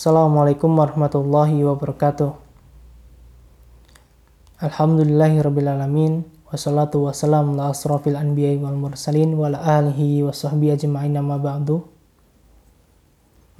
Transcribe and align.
Assalamualaikum 0.00 0.80
warahmatullahi 0.80 1.60
wabarakatuh. 1.60 2.32
Alhamdulillahirrabbilalamin. 4.64 6.24
Wassalatu 6.48 7.04
wassalam 7.04 7.52
ala 7.52 7.68
asrafil 7.68 8.16
anbiya 8.16 8.56
wal 8.64 8.80
mursalin 8.80 9.36
wa 9.36 9.52
ala 9.52 9.60
alihi 9.60 10.24
wa 10.24 10.32
sahbihi 10.32 10.72
ajma'in 10.72 11.20
amma 11.20 11.36
ba'du. 11.36 11.84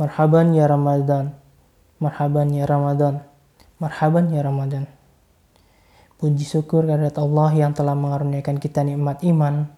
Marhaban 0.01 0.57
ya 0.57 0.65
Ramadan. 0.65 1.37
Marhaban 2.01 2.57
ya 2.57 2.65
Ramadan. 2.65 3.21
Marhaban 3.77 4.33
ya 4.33 4.41
Ramadan. 4.41 4.89
Puji 6.17 6.49
syukur 6.49 6.89
kehadirat 6.89 7.21
Allah 7.21 7.53
yang 7.53 7.77
telah 7.77 7.93
mengaruniakan 7.93 8.57
kita 8.57 8.81
nikmat 8.81 9.21
iman, 9.29 9.69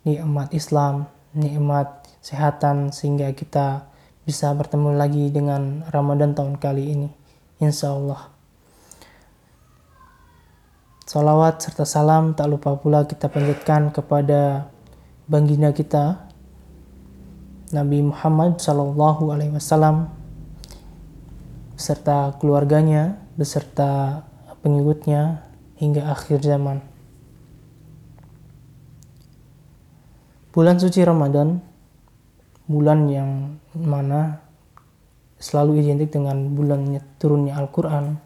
nikmat 0.00 0.48
Islam, 0.56 1.12
nikmat 1.36 2.08
kesehatan 2.24 2.88
sehingga 2.88 3.28
kita 3.36 3.92
bisa 4.26 4.50
bertemu 4.50 4.98
lagi 4.98 5.30
dengan 5.30 5.86
Ramadan 5.86 6.34
tahun 6.34 6.58
kali 6.58 6.84
ini. 6.90 7.08
Insya 7.62 7.94
Allah. 7.94 8.34
Salawat 11.06 11.62
serta 11.62 11.86
salam 11.86 12.34
tak 12.34 12.50
lupa 12.50 12.74
pula 12.74 13.06
kita 13.06 13.30
panjatkan 13.30 13.94
kepada 13.94 14.66
baginda 15.30 15.70
kita 15.70 16.26
Nabi 17.70 18.02
Muhammad 18.10 18.58
Sallallahu 18.58 19.30
Alaihi 19.30 19.54
Wasallam 19.54 20.10
beserta 21.78 22.34
keluarganya 22.42 23.22
beserta 23.38 24.26
pengikutnya 24.66 25.46
hingga 25.78 26.10
akhir 26.10 26.42
zaman. 26.42 26.82
Bulan 30.50 30.82
suci 30.82 31.04
Ramadan, 31.06 31.62
bulan 32.66 33.06
yang 33.06 33.30
mana 33.74 34.42
selalu 35.38 35.80
identik 35.82 36.14
dengan 36.18 36.52
bulannya 36.52 37.00
turunnya 37.16 37.56
Al-Quran, 37.58 38.18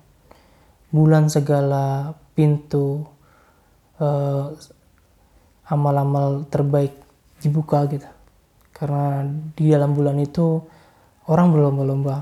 bulan 0.90 1.28
segala 1.28 2.16
pintu 2.32 3.04
eh, 4.00 4.46
amal-amal 5.70 6.48
terbaik 6.48 6.96
dibuka 7.40 7.86
gitu. 7.88 8.08
Karena 8.72 9.28
di 9.54 9.68
dalam 9.68 9.92
bulan 9.92 10.16
itu 10.18 10.56
orang 11.28 11.52
berlomba-lomba 11.52 12.16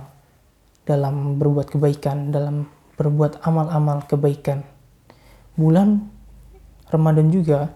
dalam 0.83 1.39
berbuat 1.39 1.71
kebaikan, 1.71 2.35
dalam 2.35 2.67
berbuat 2.99 3.47
amal-amal 3.47 4.03
kebaikan 4.11 4.67
bulan 5.59 6.07
Ramadan 6.87 7.35
juga 7.35 7.67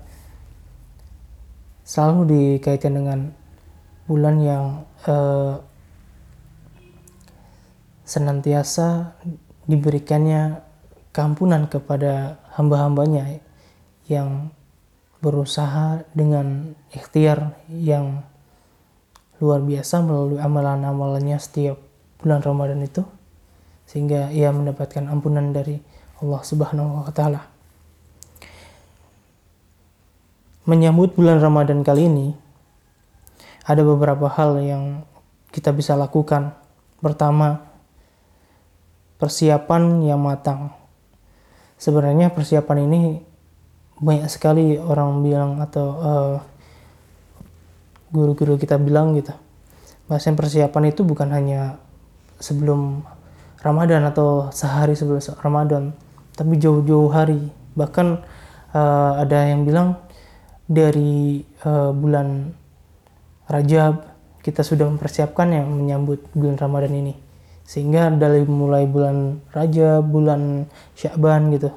selalu 1.82 2.22
dikaitkan 2.30 2.94
dengan 2.94 3.18
bulan 4.12 4.36
yang 4.44 4.64
eh, 5.08 5.56
senantiasa 8.04 9.16
diberikannya 9.64 10.60
keampunan 11.16 11.64
kepada 11.64 12.36
hamba-hambanya 12.52 13.40
yang 14.04 14.52
berusaha 15.24 16.04
dengan 16.12 16.76
ikhtiar 16.92 17.56
yang 17.72 18.20
luar 19.40 19.64
biasa 19.64 20.04
melalui 20.04 20.36
amalan-amalannya 20.44 21.40
setiap 21.40 21.80
bulan 22.20 22.44
Ramadan 22.44 22.84
itu 22.84 23.00
sehingga 23.88 24.28
ia 24.28 24.52
mendapatkan 24.52 25.08
ampunan 25.08 25.56
dari 25.56 25.80
Allah 26.20 26.42
Subhanahu 26.44 27.08
wa 27.08 27.12
taala. 27.16 27.48
Menyambut 30.62 31.18
bulan 31.18 31.42
Ramadan 31.42 31.82
kali 31.82 32.06
ini, 32.06 32.38
ada 33.62 33.82
beberapa 33.86 34.26
hal 34.26 34.58
yang 34.58 35.06
kita 35.54 35.70
bisa 35.70 35.94
lakukan. 35.94 36.54
Pertama, 36.98 37.62
persiapan 39.22 40.02
yang 40.02 40.18
matang. 40.18 40.74
Sebenarnya 41.78 42.30
persiapan 42.30 42.78
ini 42.86 43.00
banyak 44.02 44.26
sekali 44.26 44.74
orang 44.78 45.22
bilang 45.22 45.62
atau 45.62 45.86
uh, 45.98 46.36
guru-guru 48.10 48.58
kita 48.58 48.78
bilang 48.78 49.14
gitu. 49.14 49.30
Bahasa 50.10 50.34
persiapan 50.34 50.90
itu 50.90 51.06
bukan 51.06 51.30
hanya 51.30 51.78
sebelum 52.42 53.06
Ramadan 53.62 54.02
atau 54.02 54.50
sehari 54.50 54.98
sebelum 54.98 55.22
Ramadan, 55.38 55.94
tapi 56.34 56.58
jauh-jauh 56.58 57.10
hari. 57.14 57.46
Bahkan 57.78 58.06
uh, 58.74 59.12
ada 59.22 59.46
yang 59.46 59.62
bilang 59.62 60.02
dari 60.66 61.46
uh, 61.62 61.94
bulan 61.94 62.58
Rajab 63.52 64.08
kita 64.40 64.64
sudah 64.64 64.88
mempersiapkan 64.88 65.52
yang 65.52 65.68
menyambut 65.68 66.24
bulan 66.32 66.56
Ramadan 66.56 66.96
ini. 66.96 67.14
Sehingga 67.68 68.08
dari 68.08 68.48
mulai 68.48 68.88
bulan 68.88 69.44
Rajab, 69.52 70.08
bulan 70.08 70.64
Sya'ban 70.96 71.52
gitu 71.52 71.68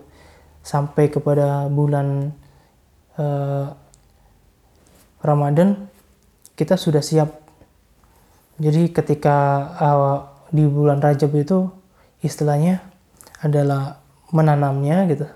sampai 0.63 1.11
kepada 1.11 1.67
bulan 1.67 2.31
uh, 3.19 3.69
Ramadan 5.19 5.91
kita 6.55 6.79
sudah 6.79 7.03
siap. 7.03 7.43
Jadi 8.55 8.89
ketika 8.95 9.35
uh, 9.75 10.17
di 10.49 10.63
bulan 10.63 11.03
Rajab 11.03 11.35
itu 11.35 11.67
istilahnya 12.23 12.79
adalah 13.43 13.99
menanamnya 14.31 15.11
gitu. 15.11 15.27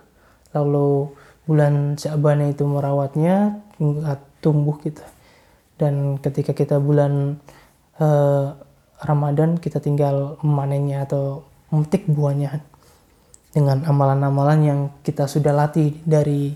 Lalu 0.56 1.14
bulan 1.46 2.00
Syaban 2.00 2.48
itu 2.48 2.64
merawatnya 2.64 3.60
tumbuh 4.42 4.80
gitu 4.82 5.04
dan 5.80 6.20
ketika 6.20 6.52
kita 6.52 6.76
bulan 6.78 7.40
uh, 8.04 8.52
Ramadan 9.00 9.56
kita 9.56 9.80
tinggal 9.80 10.36
memanennya 10.44 11.08
atau 11.08 11.48
memetik 11.72 12.04
buahnya 12.12 12.60
dengan 13.56 13.88
amalan-amalan 13.88 14.60
yang 14.60 14.80
kita 15.02 15.26
sudah 15.26 15.56
latih 15.56 15.96
dari 16.04 16.52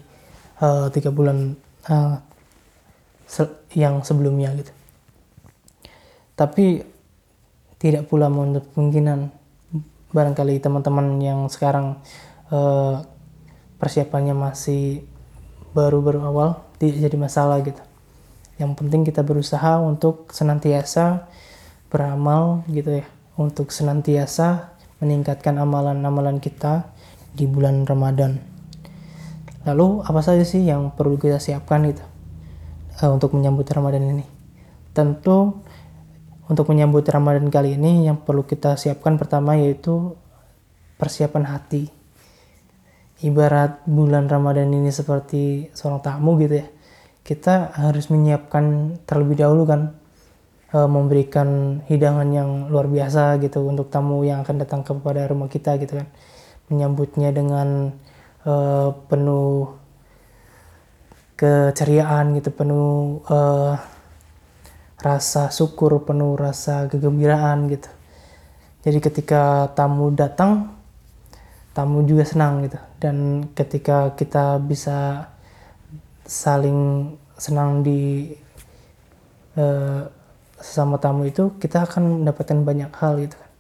uh, 0.60 0.92
tiga 0.92 1.10
bulan 1.10 1.56
uh, 1.88 2.20
se 3.24 3.48
yang 3.74 4.04
sebelumnya 4.04 4.52
gitu. 4.60 4.74
Tapi 6.36 6.84
tidak 7.80 8.12
pula 8.12 8.28
menutup 8.28 8.68
kemungkinan 8.76 9.32
barangkali 10.12 10.60
teman-teman 10.60 11.18
yang 11.24 11.40
sekarang 11.48 11.98
uh, 12.52 13.02
persiapannya 13.80 14.36
masih 14.36 15.08
baru-baru 15.74 16.22
awal 16.22 16.62
tidak 16.78 17.10
jadi 17.10 17.18
masalah 17.18 17.58
gitu 17.66 17.82
yang 18.62 18.78
penting 18.78 19.02
kita 19.02 19.26
berusaha 19.26 19.82
untuk 19.82 20.30
senantiasa 20.30 21.26
beramal 21.90 22.62
gitu 22.70 23.02
ya. 23.02 23.06
Untuk 23.34 23.74
senantiasa 23.74 24.78
meningkatkan 25.02 25.58
amalan-amalan 25.58 26.38
kita 26.38 26.94
di 27.34 27.50
bulan 27.50 27.82
Ramadan. 27.90 28.38
Lalu 29.66 30.06
apa 30.06 30.22
saja 30.22 30.46
sih 30.46 30.62
yang 30.62 30.94
perlu 30.94 31.18
kita 31.18 31.42
siapkan 31.42 31.82
gitu 31.90 32.04
uh, 33.02 33.10
untuk 33.10 33.34
menyambut 33.34 33.66
Ramadan 33.74 34.06
ini? 34.06 34.26
Tentu 34.94 35.58
untuk 36.46 36.70
menyambut 36.70 37.02
Ramadan 37.10 37.50
kali 37.50 37.74
ini 37.74 38.06
yang 38.06 38.22
perlu 38.22 38.46
kita 38.46 38.78
siapkan 38.78 39.18
pertama 39.18 39.58
yaitu 39.58 40.14
persiapan 41.02 41.58
hati. 41.58 41.90
Ibarat 43.24 43.82
bulan 43.90 44.30
Ramadan 44.30 44.70
ini 44.70 44.94
seperti 44.94 45.74
seorang 45.74 46.04
tamu 46.04 46.38
gitu 46.38 46.62
ya 46.62 46.68
kita 47.24 47.72
harus 47.72 48.12
menyiapkan 48.12 49.00
terlebih 49.08 49.40
dahulu 49.40 49.64
kan 49.64 49.82
e, 50.76 50.80
memberikan 50.84 51.80
hidangan 51.88 52.28
yang 52.36 52.50
luar 52.68 52.92
biasa 52.92 53.40
gitu 53.40 53.64
untuk 53.64 53.88
tamu 53.88 54.28
yang 54.28 54.44
akan 54.44 54.60
datang 54.60 54.84
kepada 54.84 55.24
rumah 55.32 55.48
kita 55.48 55.80
gitu 55.80 56.04
kan. 56.04 56.08
Menyambutnya 56.68 57.32
dengan 57.32 57.96
e, 58.44 58.54
penuh 59.08 59.72
keceriaan 61.40 62.36
gitu 62.36 62.52
penuh 62.52 63.24
e, 63.24 63.40
rasa 65.00 65.48
syukur 65.48 66.04
penuh 66.04 66.36
rasa 66.36 66.92
kegembiraan 66.92 67.72
gitu. 67.72 67.90
Jadi 68.84 69.00
ketika 69.00 69.72
tamu 69.72 70.12
datang 70.12 70.76
tamu 71.72 72.06
juga 72.06 72.24
senang 72.28 72.68
gitu. 72.68 72.80
Dan 73.00 73.48
ketika 73.56 74.12
kita 74.14 74.60
bisa 74.60 75.32
saling 76.24 77.14
senang 77.36 77.84
di 77.84 78.32
uh, 79.60 80.08
sesama 80.64 80.96
tamu 80.96 81.28
itu 81.28 81.60
kita 81.60 81.84
akan 81.84 82.24
mendapatkan 82.24 82.60
banyak 82.64 82.92
hal 82.96 83.20
gitu 83.20 83.36
kan. 83.36 83.52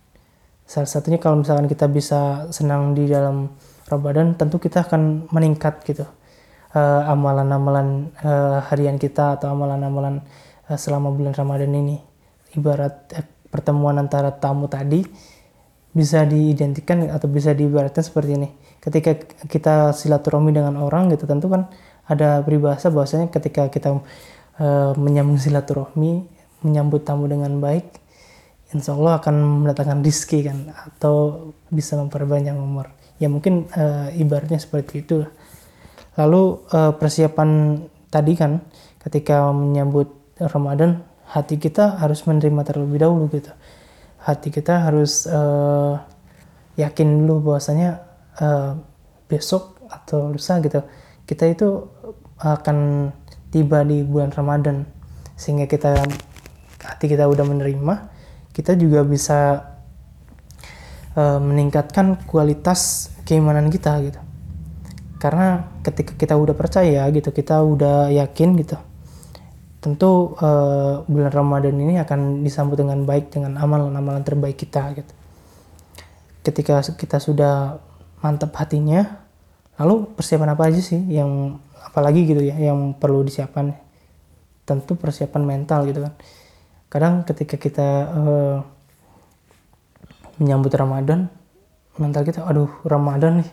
Salah 0.63 0.89
satunya 0.89 1.19
kalau 1.19 1.43
misalkan 1.43 1.67
kita 1.67 1.91
bisa 1.91 2.47
senang 2.55 2.95
di 2.95 3.11
dalam 3.11 3.51
Ramadan 3.91 4.39
tentu 4.39 4.57
kita 4.63 4.87
akan 4.87 5.27
meningkat 5.29 5.83
gitu. 5.83 6.07
Uh, 6.73 7.05
amalan-amalan 7.05 8.09
uh, 8.25 8.65
harian 8.71 8.97
kita 8.97 9.37
atau 9.37 9.53
amalan-amalan 9.53 10.25
uh, 10.71 10.79
selama 10.79 11.13
bulan 11.13 11.35
Ramadan 11.35 11.69
ini. 11.75 12.01
Ibarat 12.55 13.13
uh, 13.13 13.25
pertemuan 13.51 13.99
antara 13.99 14.33
tamu 14.33 14.65
tadi 14.71 15.05
bisa 15.93 16.25
diidentikan 16.25 17.05
atau 17.13 17.29
bisa 17.29 17.53
diibaratkan 17.53 18.01
seperti 18.01 18.31
ini. 18.33 18.49
Ketika 18.81 19.13
kita 19.45 19.93
silaturahmi 19.93 20.49
dengan 20.49 20.81
orang 20.81 21.13
gitu 21.13 21.29
tentu 21.29 21.51
kan 21.51 21.69
ada 22.07 22.43
peribahasa 22.43 22.91
bahwasanya 22.91 23.31
ketika 23.31 23.71
kita 23.71 24.03
e, 24.59 24.67
menyambung 24.99 25.39
silaturahmi, 25.39 26.27
menyambut 26.63 27.07
tamu 27.07 27.31
dengan 27.31 27.55
baik, 27.63 27.99
insya 28.75 28.97
Allah 28.97 29.23
akan 29.23 29.63
mendatangkan 29.63 30.03
rizki 30.03 30.43
kan 30.43 30.73
atau 30.73 31.49
bisa 31.71 31.95
memperbanyak 31.95 32.57
umur 32.57 32.89
ya 33.21 33.29
mungkin 33.29 33.69
uh, 33.77 34.09
ibaratnya 34.17 34.57
seperti 34.57 35.05
itu 35.05 35.21
lalu 36.17 36.59
uh, 36.73 36.91
persiapan 36.97 37.77
tadi 38.09 38.33
kan 38.33 38.59
ketika 38.99 39.53
menyambut 39.53 40.09
Ramadan 40.41 41.05
hati 41.33 41.57
kita 41.57 41.97
harus 41.97 42.21
menerima 42.29 42.61
terlebih 42.61 43.01
dahulu 43.01 43.25
gitu. 43.33 43.49
Hati 44.21 44.53
kita 44.53 44.85
harus 44.87 45.25
uh, 45.27 45.97
yakin 46.77 47.25
dulu 47.25 47.51
bahwasanya 47.53 48.05
uh, 48.39 48.77
besok 49.27 49.81
atau 49.89 50.31
lusa 50.31 50.61
gitu 50.61 50.79
kita 51.23 51.49
itu 51.49 51.87
akan 52.39 53.09
tiba 53.53 53.85
di 53.87 54.03
bulan 54.03 54.31
Ramadan. 54.33 54.85
Sehingga 55.33 55.65
kita 55.65 56.03
hati 56.83 57.05
kita 57.07 57.25
udah 57.25 57.45
menerima 57.47 58.13
kita 58.53 58.77
juga 58.77 59.01
bisa 59.01 59.65
uh, 61.17 61.41
meningkatkan 61.41 62.21
kualitas 62.29 63.09
keimanan 63.25 63.73
kita 63.73 63.97
gitu. 64.05 64.21
Karena 65.17 65.73
ketika 65.81 66.13
kita 66.13 66.35
udah 66.37 66.53
percaya 66.53 67.07
gitu 67.09 67.33
kita 67.33 67.63
udah 67.63 68.11
yakin 68.11 68.59
gitu 68.59 68.77
tentu 69.83 70.31
uh, 70.39 71.03
bulan 71.11 71.27
Ramadan 71.27 71.75
ini 71.75 71.99
akan 71.99 72.39
disambut 72.39 72.79
dengan 72.79 73.03
baik 73.03 73.35
dengan 73.35 73.59
amalan-amalan 73.59 74.23
terbaik 74.23 74.55
kita 74.55 74.95
gitu. 74.95 75.11
Ketika 76.39 76.79
kita 76.95 77.19
sudah 77.19 77.83
mantap 78.23 78.55
hatinya 78.55 79.22
lalu 79.79 80.09
persiapan 80.13 80.53
apa 80.53 80.69
aja 80.69 80.81
sih 80.81 81.01
yang 81.09 81.57
apalagi 81.81 82.25
gitu 82.29 82.41
ya 82.43 82.55
yang 82.57 82.93
perlu 82.97 83.25
disiapkan? 83.25 83.73
Tentu 84.63 84.95
persiapan 84.95 85.43
mental 85.43 85.85
gitu 85.89 86.05
kan. 86.07 86.13
Kadang 86.87 87.13
ketika 87.27 87.59
kita 87.59 87.87
uh, 88.13 88.57
menyambut 90.39 90.71
Ramadan 90.73 91.27
mental 91.99 92.25
kita 92.25 92.41
aduh 92.45 92.69
Ramadan 92.87 93.43
nih 93.43 93.49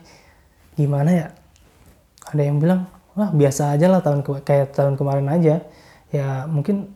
gimana 0.78 1.10
ya? 1.10 1.26
Ada 2.30 2.42
yang 2.46 2.62
bilang 2.62 2.86
wah 3.18 3.34
biasa 3.34 3.74
aja 3.74 3.90
lah 3.90 4.00
tahun 4.00 4.22
ke 4.22 4.46
kayak 4.46 4.76
tahun 4.76 4.94
kemarin 4.94 5.26
aja. 5.28 5.64
Ya 6.14 6.46
mungkin 6.46 6.94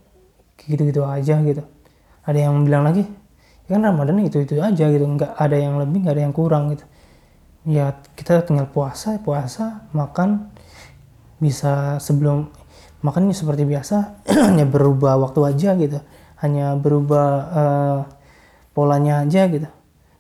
gitu-gitu 0.65 1.03
aja 1.03 1.43
gitu. 1.43 1.63
Ada 2.25 2.39
yang 2.49 2.65
bilang 2.65 2.87
lagi 2.87 3.05
ya 3.65 3.81
kan 3.81 3.83
Ramadan 3.85 4.21
itu 4.21 4.45
itu 4.45 4.61
aja 4.61 4.85
gitu 4.93 5.05
nggak 5.05 5.33
ada 5.41 5.57
yang 5.57 5.81
lebih 5.81 6.05
nggak 6.05 6.15
ada 6.15 6.23
yang 6.29 6.35
kurang 6.37 6.77
gitu 6.77 6.85
ya 7.65 7.97
kita 8.13 8.45
tinggal 8.45 8.69
puasa 8.69 9.17
puasa 9.21 9.89
makan 9.97 10.53
bisa 11.41 11.97
sebelum 12.01 12.53
makannya 13.05 13.37
seperti 13.37 13.69
biasa 13.69 14.25
hanya 14.49 14.65
berubah 14.65 15.21
waktu 15.21 15.41
aja 15.45 15.77
gitu. 15.77 16.01
Hanya 16.41 16.77
berubah 16.77 17.27
uh, 17.53 17.99
polanya 18.73 19.21
aja 19.25 19.45
gitu. 19.53 19.69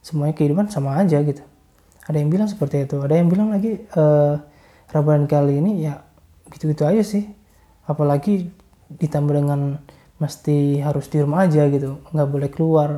Semuanya 0.05 0.37
kehidupan 0.37 0.69
sama 0.69 1.00
aja 1.00 1.25
gitu. 1.25 1.41
Ada 2.05 2.20
yang 2.20 2.29
bilang 2.29 2.49
seperti 2.49 2.85
itu. 2.85 3.00
Ada 3.00 3.17
yang 3.17 3.32
bilang 3.32 3.49
lagi 3.49 3.81
uh, 3.96 4.37
Ramadan 4.93 5.25
kali 5.25 5.64
ini 5.64 5.88
ya 5.88 6.05
gitu-gitu 6.52 6.85
aja 6.85 7.00
sih. 7.00 7.25
Apalagi 7.88 8.52
ditambah 8.93 9.32
dengan 9.32 9.81
mesti 10.20 10.85
harus 10.85 11.08
di 11.08 11.25
rumah 11.25 11.49
aja 11.49 11.64
gitu. 11.73 12.05
Nggak 12.12 12.29
boleh 12.29 12.49
keluar. 12.52 12.91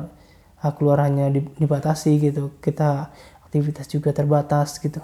Keluar 0.67 0.99
hanya 1.07 1.31
dibatasi 1.31 2.19
gitu. 2.19 2.59
Kita 2.59 3.07
aktivitas 3.47 3.87
juga 3.87 4.11
terbatas 4.11 4.77
gitu 4.83 4.99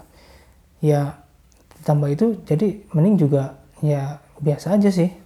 ya 0.84 1.16
tambah 1.82 2.12
itu 2.12 2.44
jadi 2.44 2.84
mending 2.92 3.16
juga 3.16 3.56
ya 3.80 4.20
biasa 4.40 4.76
aja 4.76 4.92
sih 4.92 5.24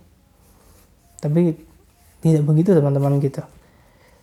tapi 1.18 1.68
tidak 2.22 2.42
begitu 2.46 2.74
teman-teman 2.74 3.22
gitu. 3.22 3.42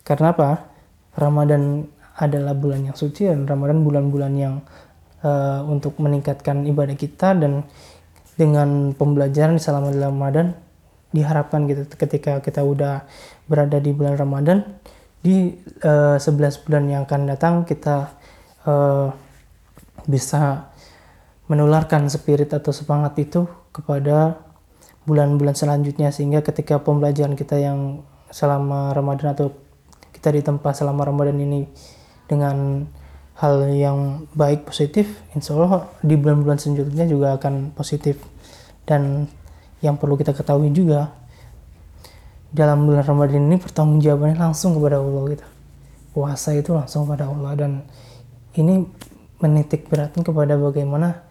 Karena 0.03 0.35
apa? 0.35 0.67
Ramadan 1.15 1.87
adalah 2.15 2.55
bulan 2.55 2.91
yang 2.91 2.95
suci 2.95 3.27
dan 3.27 3.47
Ramadan 3.47 3.83
bulan-bulan 3.83 4.33
yang 4.35 4.55
uh, 5.23 5.63
untuk 5.67 5.99
meningkatkan 5.99 6.67
ibadah 6.67 6.95
kita 6.95 7.35
dan 7.35 7.63
dengan 8.35 8.91
pembelajaran 8.91 9.59
selama 9.59 9.95
Ramadan 9.95 10.55
diharapkan 11.15 11.63
gitu 11.71 11.87
ketika 11.95 12.43
kita 12.43 12.59
udah 12.67 13.07
berada 13.47 13.79
di 13.79 13.95
bulan 13.95 14.19
Ramadan 14.19 14.67
di 15.23 15.55
uh, 15.87 16.19
11 16.19 16.67
bulan 16.67 16.83
yang 16.91 17.01
akan 17.07 17.21
datang 17.31 17.63
kita 17.63 18.11
uh, 18.65 19.13
bisa 20.05 20.69
menularkan 21.45 22.09
spirit 22.09 22.49
atau 22.53 22.73
semangat 22.73 23.17
itu 23.21 23.45
kepada 23.69 24.41
bulan-bulan 25.05 25.53
selanjutnya 25.53 26.09
sehingga 26.09 26.41
ketika 26.41 26.81
pembelajaran 26.81 27.37
kita 27.37 27.61
yang 27.61 28.01
selama 28.33 28.91
Ramadan 28.97 29.37
atau 29.37 29.53
kita 30.09 30.33
di 30.33 30.41
tempat 30.41 30.73
selama 30.73 31.05
Ramadan 31.05 31.37
ini 31.37 31.69
dengan 32.25 32.89
hal 33.37 33.69
yang 33.69 34.25
baik 34.33 34.65
positif 34.65 35.05
insya 35.37 35.53
Allah 35.53 35.91
di 36.01 36.17
bulan-bulan 36.17 36.57
selanjutnya 36.57 37.05
juga 37.05 37.37
akan 37.37 37.75
positif. 37.77 38.17
Dan 38.85 39.29
yang 39.81 39.97
perlu 40.01 40.17
kita 40.17 40.33
ketahui 40.33 40.73
juga 40.73 41.13
dalam 42.49 42.89
bulan 42.89 43.05
Ramadan 43.05 43.45
ini 43.45 43.61
pertanggungjawabannya 43.61 44.39
langsung 44.39 44.73
kepada 44.73 44.97
Allah 44.97 45.23
gitu. 45.37 45.45
Puasa 46.15 46.55
itu 46.57 46.71
langsung 46.73 47.05
kepada 47.05 47.29
Allah 47.29 47.53
dan 47.53 47.71
ini 48.59 48.87
menitik 49.43 49.91
beratkan 49.91 50.23
kepada 50.23 50.55
bagaimana 50.55 51.23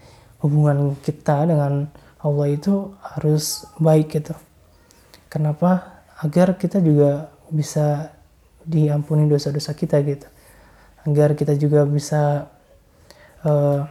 hubungan 0.44 0.92
kita 1.00 1.48
dengan 1.48 1.88
Allah 2.20 2.46
itu 2.52 2.92
harus 3.00 3.64
baik 3.80 4.16
gitu. 4.20 4.36
Kenapa? 5.32 6.04
Agar 6.20 6.56
kita 6.60 6.80
juga 6.80 7.32
bisa 7.48 8.12
diampuni 8.64 9.28
dosa-dosa 9.28 9.76
kita 9.76 10.00
gitu. 10.04 10.28
Agar 11.04 11.36
kita 11.36 11.52
juga 11.56 11.84
bisa 11.84 12.48
uh, 13.44 13.84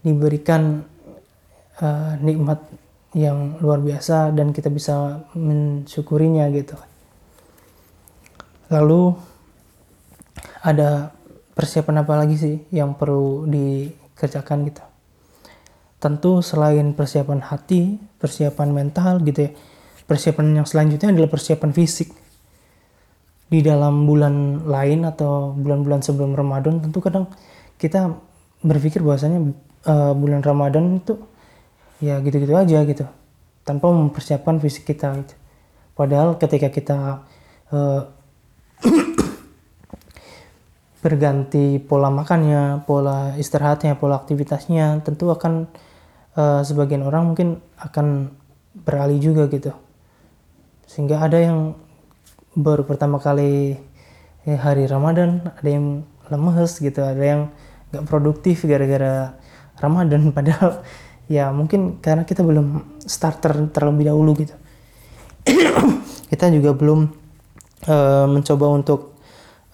diberikan 0.00 0.84
uh, 1.80 2.12
nikmat 2.20 2.64
yang 3.16 3.56
luar 3.64 3.80
biasa 3.80 4.32
dan 4.36 4.52
kita 4.52 4.68
bisa 4.68 5.24
mensyukurinya 5.32 6.48
gitu. 6.52 6.76
Lalu 8.68 9.16
ada 10.60 11.15
persiapan 11.56 12.04
apa 12.04 12.12
lagi 12.20 12.36
sih 12.36 12.56
yang 12.68 12.92
perlu 13.00 13.48
dikerjakan 13.48 14.68
gitu? 14.68 14.84
tentu 15.96 16.44
selain 16.44 16.92
persiapan 16.92 17.40
hati, 17.40 17.96
persiapan 18.20 18.68
mental 18.70 19.24
gitu 19.24 19.48
ya, 19.48 19.50
persiapan 20.04 20.62
yang 20.62 20.66
selanjutnya 20.68 21.12
adalah 21.12 21.30
persiapan 21.32 21.70
fisik. 21.72 22.12
Di 23.46 23.62
dalam 23.62 24.10
bulan 24.10 24.66
lain 24.66 25.06
atau 25.06 25.54
bulan-bulan 25.54 26.02
sebelum 26.02 26.34
Ramadan 26.34 26.82
tentu 26.82 26.98
kadang 26.98 27.30
kita 27.78 28.18
berpikir 28.58 29.06
bahwasanya 29.06 29.54
uh, 29.86 30.12
bulan 30.18 30.42
Ramadan 30.42 30.98
itu 30.98 31.14
ya 32.02 32.18
gitu-gitu 32.18 32.58
aja 32.58 32.82
gitu 32.82 33.06
tanpa 33.62 33.86
mempersiapkan 33.94 34.58
fisik 34.58 34.90
kita 34.90 35.14
gitu. 35.22 35.34
Padahal 35.94 36.34
ketika 36.42 36.74
kita 36.74 37.22
uh, 37.70 38.02
berganti 41.06 41.78
pola 41.78 42.10
makannya, 42.10 42.82
pola 42.82 43.38
istirahatnya, 43.38 43.94
pola 43.94 44.18
aktivitasnya 44.18 45.06
tentu 45.06 45.30
akan 45.30 45.70
uh, 46.34 46.66
sebagian 46.66 47.06
orang 47.06 47.30
mungkin 47.30 47.62
akan 47.78 48.34
beralih 48.74 49.22
juga 49.22 49.46
gitu. 49.46 49.70
Sehingga 50.90 51.22
ada 51.22 51.38
yang 51.38 51.78
baru 52.58 52.82
pertama 52.82 53.22
kali 53.22 53.78
ya, 54.42 54.58
hari 54.58 54.90
Ramadan 54.90 55.46
ada 55.46 55.70
yang 55.70 56.02
lemes 56.26 56.82
gitu 56.82 56.98
ada 57.06 57.22
yang 57.22 57.42
nggak 57.94 58.04
produktif 58.10 58.66
gara-gara 58.66 59.38
Ramadan. 59.78 60.28
Padahal 60.36 60.82
ya 61.30 61.54
mungkin 61.54 62.02
karena 62.02 62.26
kita 62.26 62.42
belum 62.42 62.98
starter 63.06 63.70
terlebih 63.70 64.10
dahulu 64.10 64.34
gitu. 64.42 64.54
Kita 66.26 66.50
juga 66.50 66.74
belum 66.74 67.06
uh, 67.86 68.26
mencoba 68.26 68.66
untuk 68.66 69.15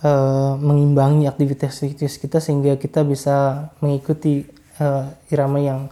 uh, 0.03 0.59
mengimbangi 0.59 1.31
aktivitas 1.31 1.83
kita 2.19 2.39
sehingga 2.43 2.77
kita 2.77 3.07
bisa 3.07 3.69
mengikuti 3.79 4.45
uh, 4.83 5.11
irama 5.31 5.59
yang 5.63 5.89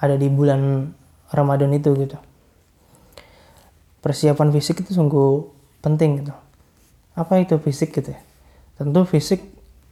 ada 0.00 0.16
di 0.16 0.30
bulan 0.32 0.94
Ramadan 1.30 1.70
itu 1.76 1.92
gitu. 1.98 2.16
Persiapan 4.00 4.48
fisik 4.50 4.80
itu 4.80 4.96
sungguh 4.96 5.44
penting 5.84 6.24
gitu. 6.24 6.32
Apa 7.12 7.42
itu 7.42 7.60
fisik 7.60 7.92
gitu 7.92 8.16
ya? 8.16 8.20
Tentu 8.80 9.04
fisik 9.04 9.44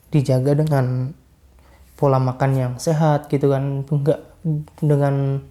dijaga 0.08 0.56
dengan 0.56 1.12
pola 1.98 2.16
makan 2.16 2.50
yang 2.56 2.72
sehat 2.80 3.28
gitu 3.28 3.52
kan, 3.52 3.84
enggak 3.84 4.24
dengan 4.80 5.44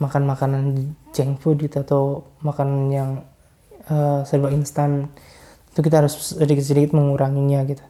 makan 0.00 0.22
makanan 0.24 0.62
junk 1.12 1.36
food 1.44 1.60
gitu 1.60 1.84
atau 1.84 2.24
makan 2.40 2.88
yang 2.88 3.10
uh, 3.92 4.24
serba 4.24 4.48
instan 4.48 5.12
itu 5.70 5.80
kita 5.80 6.02
harus 6.02 6.14
sedikit-sedikit 6.18 6.92
menguranginya 6.94 7.62
gitu. 7.66 7.82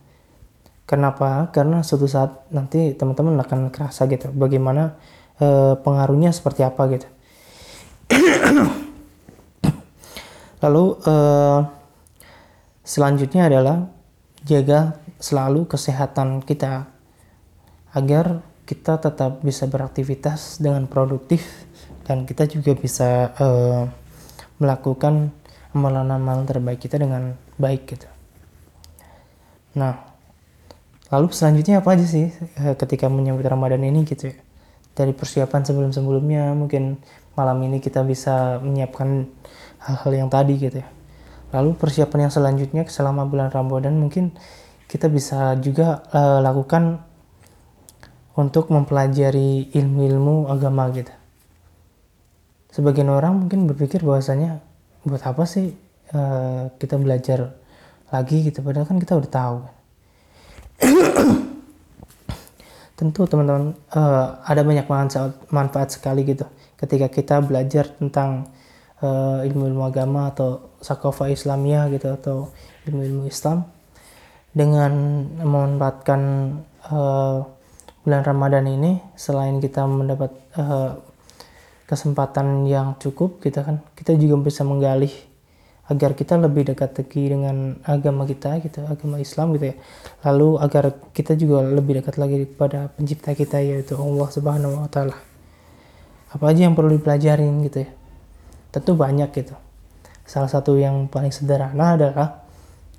Kenapa? 0.85 1.49
Karena 1.55 1.81
suatu 1.81 2.05
saat 2.05 2.51
nanti 2.53 2.93
teman-teman 2.93 3.39
akan 3.41 3.73
kerasa 3.73 4.05
gitu 4.11 4.29
bagaimana 4.35 4.99
eh, 5.41 5.75
pengaruhnya 5.81 6.35
seperti 6.35 6.67
apa 6.67 6.83
gitu. 6.93 7.09
Lalu 10.63 10.85
eh, 11.09 11.59
selanjutnya 12.85 13.49
adalah 13.49 13.89
jaga 14.45 15.01
selalu 15.21 15.69
kesehatan 15.69 16.43
kita 16.45 16.89
agar 17.93 18.41
kita 18.65 19.03
tetap 19.03 19.43
bisa 19.43 19.67
beraktivitas 19.67 20.63
dengan 20.63 20.87
produktif 20.87 21.43
dan 22.07 22.23
kita 22.23 22.47
juga 22.47 22.75
bisa 22.79 23.35
uh, 23.35 23.83
melakukan 24.63 25.35
amalan-amalan 25.75 26.47
terbaik 26.47 26.83
kita 26.83 26.99
dengan 26.99 27.39
baik 27.57 27.87
gitu. 27.95 28.09
Nah, 29.79 30.03
lalu 31.11 31.31
selanjutnya 31.31 31.79
apa 31.79 31.95
aja 31.95 32.07
sih 32.07 32.31
uh, 32.59 32.75
ketika 32.75 33.07
menyambut 33.07 33.47
Ramadan 33.47 33.83
ini 33.87 34.03
gitu 34.03 34.35
ya? 34.35 34.37
Dari 34.91 35.15
persiapan 35.15 35.62
sebelum-sebelumnya 35.62 36.53
mungkin 36.59 36.99
malam 37.39 37.62
ini 37.62 37.79
kita 37.79 38.03
bisa 38.03 38.59
menyiapkan 38.59 39.31
hal-hal 39.87 40.12
yang 40.12 40.29
tadi 40.29 40.59
gitu 40.59 40.83
ya. 40.83 40.89
Lalu 41.55 41.79
persiapan 41.79 42.27
yang 42.27 42.33
selanjutnya 42.35 42.83
selama 42.91 43.27
bulan 43.27 43.50
Ramadan 43.50 43.99
mungkin 43.99 44.35
kita 44.91 45.07
bisa 45.07 45.55
juga 45.62 46.03
uh, 46.11 46.43
lakukan 46.43 47.03
untuk 48.35 48.71
mempelajari 48.75 49.71
ilmu-ilmu 49.75 50.50
agama 50.50 50.91
gitu 50.91 51.11
sebagian 52.71 53.11
orang 53.11 53.47
mungkin 53.47 53.67
berpikir 53.67 54.00
bahwasanya 54.07 54.62
buat 55.07 55.23
apa 55.25 55.45
sih 55.49 55.73
uh, 56.12 56.69
kita 56.76 57.00
belajar 57.00 57.57
lagi 58.11 58.49
gitu? 58.49 58.61
Padahal 58.61 58.87
kan 58.87 58.99
kita 59.00 59.16
udah 59.16 59.30
tahu. 59.30 59.59
Tentu 62.99 63.25
teman-teman 63.25 63.73
uh, 63.97 64.45
ada 64.45 64.61
banyak 64.61 64.85
manfaat 64.85 65.33
manfaat 65.49 65.88
sekali 65.97 66.28
gitu. 66.28 66.45
Ketika 66.76 67.09
kita 67.09 67.40
belajar 67.40 67.88
tentang 67.97 68.52
uh, 69.00 69.40
ilmu-ilmu 69.45 69.85
agama 69.85 70.33
atau 70.33 70.76
sakofa 70.80 71.33
Islamia 71.33 71.88
gitu 71.92 72.12
atau 72.12 72.52
ilmu-ilmu 72.88 73.28
Islam 73.28 73.69
dengan 74.50 74.92
memanfaatkan 75.40 76.21
uh, 76.90 77.38
bulan 78.02 78.23
Ramadan 78.25 78.66
ini 78.66 78.99
selain 79.14 79.61
kita 79.61 79.85
mendapat 79.85 80.33
uh, 80.57 80.97
kesempatan 81.91 82.71
yang 82.71 82.95
cukup 83.03 83.43
kita 83.43 83.67
kan. 83.67 83.83
Kita 83.99 84.15
juga 84.15 84.47
bisa 84.47 84.63
menggali 84.63 85.11
agar 85.91 86.15
kita 86.15 86.39
lebih 86.39 86.71
dekat 86.71 86.95
lagi 86.95 87.25
dengan 87.27 87.83
agama 87.83 88.23
kita 88.23 88.63
gitu 88.63 88.87
agama 88.87 89.19
Islam 89.19 89.59
gitu 89.59 89.75
ya. 89.75 89.77
Lalu 90.23 90.63
agar 90.63 90.85
kita 91.11 91.35
juga 91.35 91.67
lebih 91.67 91.99
dekat 91.99 92.15
lagi 92.15 92.47
kepada 92.47 92.95
pencipta 92.95 93.35
kita 93.35 93.59
yaitu 93.59 93.99
Allah 93.99 94.29
Subhanahu 94.31 94.87
Wa 94.87 94.89
Taala. 94.89 95.19
Apa 96.31 96.55
aja 96.55 96.71
yang 96.71 96.79
perlu 96.79 96.95
dipelajarin 96.95 97.59
gitu 97.67 97.83
ya? 97.83 97.91
Tentu 98.71 98.95
banyak 98.95 99.35
gitu. 99.35 99.59
Salah 100.23 100.47
satu 100.47 100.79
yang 100.79 101.11
paling 101.11 101.35
sederhana 101.35 101.99
adalah 101.99 102.47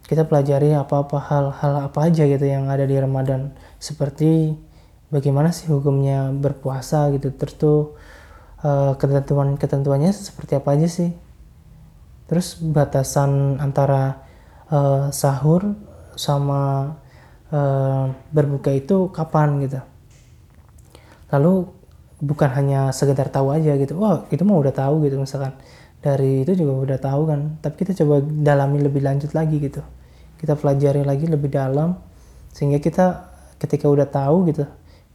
kita 0.04 0.28
pelajari 0.28 0.76
apa-apa 0.76 1.18
hal-hal 1.32 1.88
apa 1.88 2.12
aja 2.12 2.28
gitu 2.28 2.44
yang 2.44 2.68
ada 2.68 2.84
di 2.84 3.00
Ramadan. 3.00 3.56
Seperti 3.80 4.52
bagaimana 5.08 5.56
sih 5.56 5.72
hukumnya 5.72 6.28
berpuasa 6.36 7.08
gitu. 7.16 7.32
Terus 7.32 7.56
tuh 7.56 7.80
uh, 8.66 8.94
ketentuan 8.98 9.58
ketentuannya 9.58 10.12
seperti 10.14 10.58
apa 10.58 10.74
aja 10.78 10.88
sih? 10.88 11.12
Terus 12.30 12.58
batasan 12.64 13.60
antara 13.60 14.24
uh, 14.72 15.12
sahur 15.12 15.76
sama 16.16 16.96
uh, 17.52 18.10
berbuka 18.32 18.72
itu 18.72 19.12
kapan 19.12 19.60
gitu? 19.66 19.80
Lalu 21.32 21.68
bukan 22.22 22.50
hanya 22.54 22.94
sekedar 22.94 23.34
tahu 23.34 23.50
aja 23.50 23.74
gitu 23.82 23.98
wah 23.98 24.30
itu 24.30 24.46
mah 24.46 24.58
udah 24.62 24.74
tahu 24.74 25.06
gitu 25.06 25.20
misalkan. 25.20 25.54
Dari 26.02 26.42
itu 26.42 26.58
juga 26.58 26.74
udah 26.82 26.98
tahu 26.98 27.22
kan. 27.30 27.62
Tapi 27.62 27.76
kita 27.86 27.94
coba 28.02 28.26
dalami 28.26 28.82
lebih 28.82 29.06
lanjut 29.06 29.38
lagi 29.38 29.62
gitu. 29.62 29.86
Kita 30.42 30.58
pelajari 30.58 31.06
lagi 31.06 31.30
lebih 31.30 31.54
dalam 31.54 31.94
sehingga 32.52 32.82
kita 32.82 33.32
ketika 33.62 33.86
udah 33.86 34.10
tahu 34.10 34.50
gitu 34.50 34.66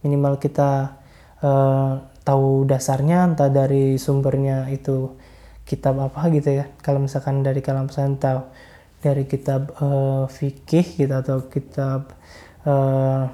minimal 0.01 0.39
kita 0.39 0.97
uh, 1.43 1.99
tahu 2.27 2.67
dasarnya 2.67 3.31
entah 3.31 3.47
dari 3.47 3.95
sumbernya 3.95 4.67
itu 4.67 5.15
kitab 5.63 5.95
apa 6.03 6.27
gitu 6.35 6.59
ya. 6.59 6.67
Kalau 6.83 6.99
misalkan 6.99 7.39
dari 7.39 7.63
kalam 7.63 7.87
tahu 7.87 8.43
dari 8.99 9.23
kitab 9.23 9.71
uh, 9.79 10.27
fikih 10.27 10.99
gitu 10.99 11.13
atau 11.15 11.47
kitab 11.47 12.11
uh, 12.67 13.31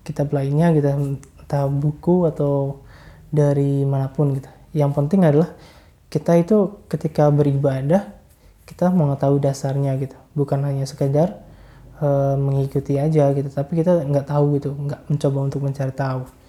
kitab 0.00 0.32
lainnya 0.32 0.72
gitu 0.72 0.88
entah 0.88 1.68
buku 1.68 2.24
atau 2.24 2.80
dari 3.28 3.84
mana 3.84 4.08
pun 4.08 4.32
gitu. 4.32 4.48
Yang 4.72 4.92
penting 4.96 5.20
adalah 5.28 5.52
kita 6.08 6.40
itu 6.40 6.88
ketika 6.88 7.28
beribadah 7.28 8.16
kita 8.64 8.88
mengetahui 8.88 9.44
dasarnya 9.44 9.92
gitu. 10.00 10.16
Bukan 10.32 10.64
hanya 10.64 10.88
sekedar 10.88 11.44
uh, 12.00 12.40
mengikuti 12.40 12.96
aja 12.96 13.28
gitu. 13.36 13.52
Tapi 13.52 13.84
kita 13.84 14.08
nggak 14.08 14.32
tahu 14.32 14.56
gitu 14.56 14.72
nggak 14.72 15.04
mencoba 15.12 15.38
untuk 15.52 15.60
mencari 15.60 15.92
tahu 15.92 16.45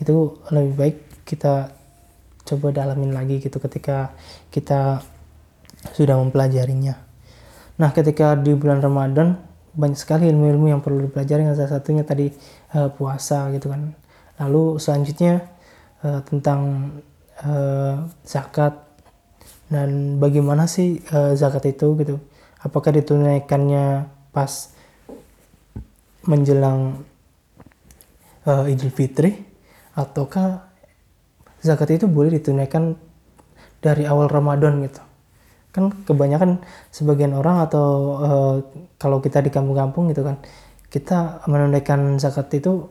itu 0.00 0.40
lebih 0.48 0.74
baik 0.74 0.96
kita 1.28 1.70
coba 2.48 2.72
dalamin 2.72 3.12
lagi 3.12 3.38
gitu 3.38 3.60
ketika 3.60 4.16
kita 4.48 5.04
sudah 5.92 6.16
mempelajarinya. 6.18 6.96
Nah, 7.80 7.90
ketika 7.92 8.36
di 8.36 8.52
bulan 8.56 8.80
Ramadan 8.80 9.38
banyak 9.70 9.96
sekali 9.96 10.28
ilmu-ilmu 10.28 10.66
yang 10.72 10.80
perlu 10.82 11.06
dipelajari, 11.08 11.46
salah 11.54 11.78
satunya 11.78 12.02
tadi 12.02 12.28
uh, 12.74 12.90
puasa 12.90 13.48
gitu 13.54 13.70
kan. 13.70 13.94
Lalu 14.40 14.80
selanjutnya 14.80 15.46
uh, 16.04 16.20
tentang 16.26 16.92
uh, 17.44 18.04
zakat 18.26 18.76
dan 19.70 20.18
bagaimana 20.18 20.66
sih 20.66 20.98
uh, 21.14 21.32
zakat 21.38 21.70
itu 21.76 21.94
gitu. 22.02 22.18
Apakah 22.60 22.92
ditunaikannya 22.92 24.04
pas 24.34 24.74
menjelang 26.28 27.00
uh, 28.44 28.68
Idul 28.68 28.92
Fitri 28.92 29.49
ataukah 29.96 30.66
zakat 31.60 32.00
itu 32.00 32.06
boleh 32.08 32.40
ditunaikan 32.40 32.96
dari 33.80 34.04
awal 34.04 34.28
Ramadan 34.28 34.82
gitu? 34.84 35.02
Kan 35.70 35.94
kebanyakan 36.02 36.58
sebagian 36.90 37.32
orang 37.34 37.62
atau 37.62 37.86
uh, 38.18 38.54
kalau 38.98 39.22
kita 39.22 39.38
di 39.38 39.54
kampung-kampung 39.54 40.10
gitu 40.10 40.26
kan 40.26 40.42
kita 40.90 41.46
menunaikan 41.46 42.18
zakat 42.18 42.50
itu 42.58 42.90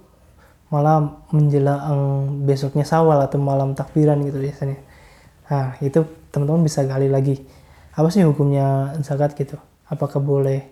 malah 0.71 1.27
menjelang 1.35 1.83
besoknya 2.47 2.87
sawal 2.87 3.19
atau 3.19 3.35
malam 3.41 3.75
takbiran 3.75 4.23
gitu 4.23 4.39
biasanya. 4.39 4.79
Nah 5.51 5.75
itu 5.83 6.07
teman-teman 6.31 6.63
bisa 6.63 6.87
gali 6.87 7.11
lagi. 7.11 7.41
Apa 7.97 8.07
sih 8.07 8.23
hukumnya 8.23 8.95
zakat 9.03 9.35
gitu? 9.35 9.59
Apakah 9.91 10.23
boleh 10.23 10.71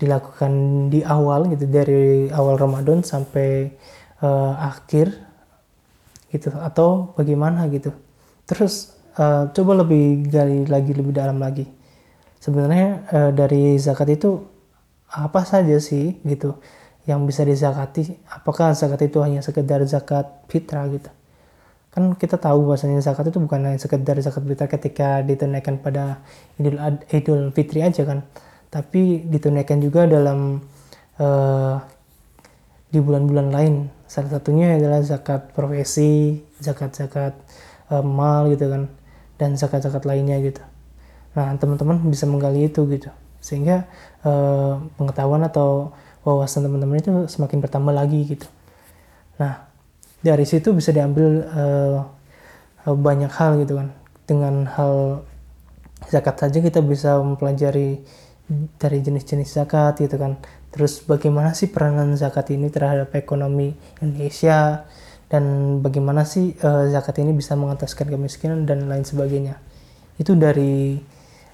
dilakukan 0.00 0.50
di 0.90 1.06
awal 1.06 1.46
gitu 1.54 1.70
dari 1.70 2.26
awal 2.34 2.58
Ramadan 2.58 3.06
sampai 3.06 3.70
uh, 4.24 4.58
akhir 4.58 5.14
gitu 6.34 6.50
atau 6.58 7.14
bagaimana 7.14 7.70
gitu. 7.70 7.94
Terus 8.42 8.98
uh, 9.14 9.46
coba 9.54 9.86
lebih 9.86 10.26
gali 10.26 10.66
lagi 10.66 10.90
lebih 10.90 11.14
dalam 11.14 11.38
lagi. 11.38 11.70
Sebenarnya 12.42 13.06
uh, 13.14 13.30
dari 13.30 13.78
zakat 13.78 14.10
itu 14.18 14.42
apa 15.14 15.46
saja 15.46 15.78
sih 15.78 16.18
gitu 16.26 16.58
yang 17.06 17.22
bisa 17.22 17.46
dizakati? 17.46 18.18
Apakah 18.34 18.74
zakat 18.74 19.06
itu 19.06 19.22
hanya 19.22 19.38
sekedar 19.46 19.78
zakat 19.86 20.26
fitrah 20.50 20.90
gitu? 20.90 21.08
Kan 21.94 22.18
kita 22.18 22.42
tahu 22.42 22.66
bahwasanya 22.66 22.98
zakat 22.98 23.30
itu 23.30 23.38
bukan 23.38 23.62
hanya 23.62 23.78
sekedar 23.78 24.18
zakat 24.18 24.42
fitrah 24.42 24.66
ketika 24.66 25.22
ditunaikan 25.22 25.78
pada 25.78 26.18
idul 26.58 26.74
idul 27.14 27.40
fitri 27.54 27.86
aja 27.86 28.02
kan 28.02 28.26
tapi 28.74 29.22
ditunaikan 29.30 29.78
juga 29.78 30.02
dalam 30.10 30.58
uh, 31.22 31.78
di 32.94 33.02
bulan-bulan 33.02 33.50
lain. 33.50 33.74
Salah 34.06 34.38
satunya 34.38 34.78
adalah 34.78 35.02
zakat 35.02 35.50
profesi 35.50 36.38
zakat-zakat 36.62 37.34
uh, 37.90 38.06
mal 38.06 38.46
gitu 38.54 38.70
kan 38.70 38.86
dan 39.34 39.58
zakat-zakat 39.58 40.06
lainnya 40.06 40.38
gitu. 40.38 40.62
Nah 41.34 41.50
teman-teman 41.58 41.98
bisa 42.06 42.30
menggali 42.30 42.70
itu 42.70 42.86
gitu. 42.86 43.10
Sehingga 43.42 43.90
uh, 44.22 44.78
pengetahuan 44.94 45.42
atau 45.42 45.90
wawasan 46.22 46.70
teman-teman 46.70 47.02
itu 47.02 47.10
semakin 47.26 47.58
bertambah 47.58 47.90
lagi 47.90 48.22
gitu. 48.38 48.46
Nah 49.42 49.66
dari 50.22 50.46
situ 50.46 50.70
bisa 50.70 50.94
diambil 50.94 51.42
uh, 51.50 51.98
banyak 52.86 53.34
hal 53.34 53.58
gitu 53.58 53.82
kan. 53.82 53.90
Dengan 54.24 54.70
hal 54.70 55.26
zakat 56.06 56.38
saja 56.38 56.62
kita 56.62 56.78
bisa 56.78 57.18
mempelajari 57.18 58.06
dari 58.76 58.98
jenis-jenis 59.00 59.56
zakat 59.56 59.98
gitu 60.04 60.20
kan 60.20 60.36
Terus 60.74 61.06
bagaimana 61.06 61.54
sih 61.54 61.70
peranan 61.70 62.18
zakat 62.18 62.50
ini 62.50 62.66
terhadap 62.66 63.14
ekonomi 63.14 63.78
Indonesia 64.02 64.82
dan 65.30 65.78
bagaimana 65.78 66.26
sih 66.26 66.50
uh, 66.66 66.90
zakat 66.90 67.22
ini 67.22 67.30
bisa 67.30 67.54
mengataskan 67.54 68.10
kemiskinan 68.10 68.66
dan 68.66 68.90
lain 68.90 69.06
sebagainya. 69.06 69.62
Itu 70.18 70.34
dari 70.34 70.98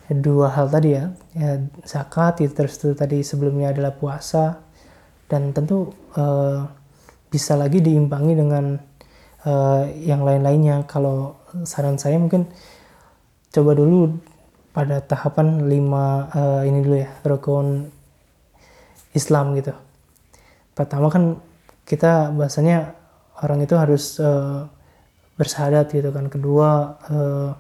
dua 0.09 0.57
hal 0.57 0.73
tadi 0.73 0.97
ya, 0.97 1.13
ya 1.37 1.61
zakat 1.85 2.41
itu 2.41 2.57
terus 2.57 2.81
itu 2.81 2.97
tadi 2.97 3.21
sebelumnya 3.21 3.77
adalah 3.77 3.93
puasa 3.93 4.65
dan 5.29 5.53
tentu 5.53 5.93
uh, 6.17 6.65
bisa 7.29 7.61
lagi 7.61 7.85
diimbangi 7.85 8.33
dengan 8.33 8.81
uh, 9.45 9.85
yang 10.01 10.25
lain-lainnya. 10.25 10.89
Kalau 10.89 11.45
saran 11.69 12.01
saya 12.01 12.17
mungkin 12.17 12.49
coba 13.53 13.77
dulu 13.77 14.17
pada 14.73 15.05
tahapan 15.05 15.69
lima 15.69 16.33
uh, 16.33 16.63
ini 16.65 16.79
dulu 16.81 16.97
ya 17.05 17.11
rukun 17.21 18.00
Islam 19.15 19.59
gitu. 19.59 19.75
Pertama 20.75 21.11
kan 21.11 21.39
kita 21.85 22.31
bahasanya 22.31 22.95
orang 23.43 23.67
itu 23.67 23.75
harus 23.75 24.17
uh, 24.23 24.71
bersahadat 25.35 25.91
gitu 25.91 26.15
kan. 26.15 26.31
Kedua 26.31 27.01
uh, 27.11 27.51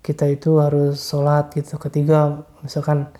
kita 0.00 0.26
itu 0.32 0.56
harus 0.58 0.98
sholat 0.98 1.52
gitu. 1.52 1.76
Ketiga 1.76 2.40
misalkan 2.64 3.10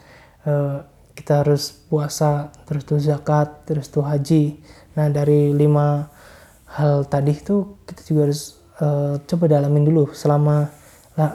uh, 0.49 0.83
kita 1.13 1.45
harus 1.45 1.77
puasa 1.87 2.49
terus 2.65 2.89
tuh 2.89 2.99
zakat 2.99 3.69
terus 3.69 3.93
tuh 3.93 4.03
haji. 4.03 4.57
Nah 4.97 5.13
dari 5.13 5.53
lima 5.53 6.09
hal 6.73 7.05
tadi 7.05 7.37
itu 7.37 7.85
kita 7.85 8.01
juga 8.09 8.21
harus 8.33 8.57
uh, 8.81 9.21
coba 9.29 9.45
dalamin 9.45 9.85
dulu 9.85 10.17
selama 10.17 10.73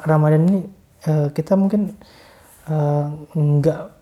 Ramadan 0.09 0.49
ini 0.49 0.59
uh, 1.05 1.29
kita 1.29 1.53
mungkin 1.53 1.93
nggak 3.37 3.96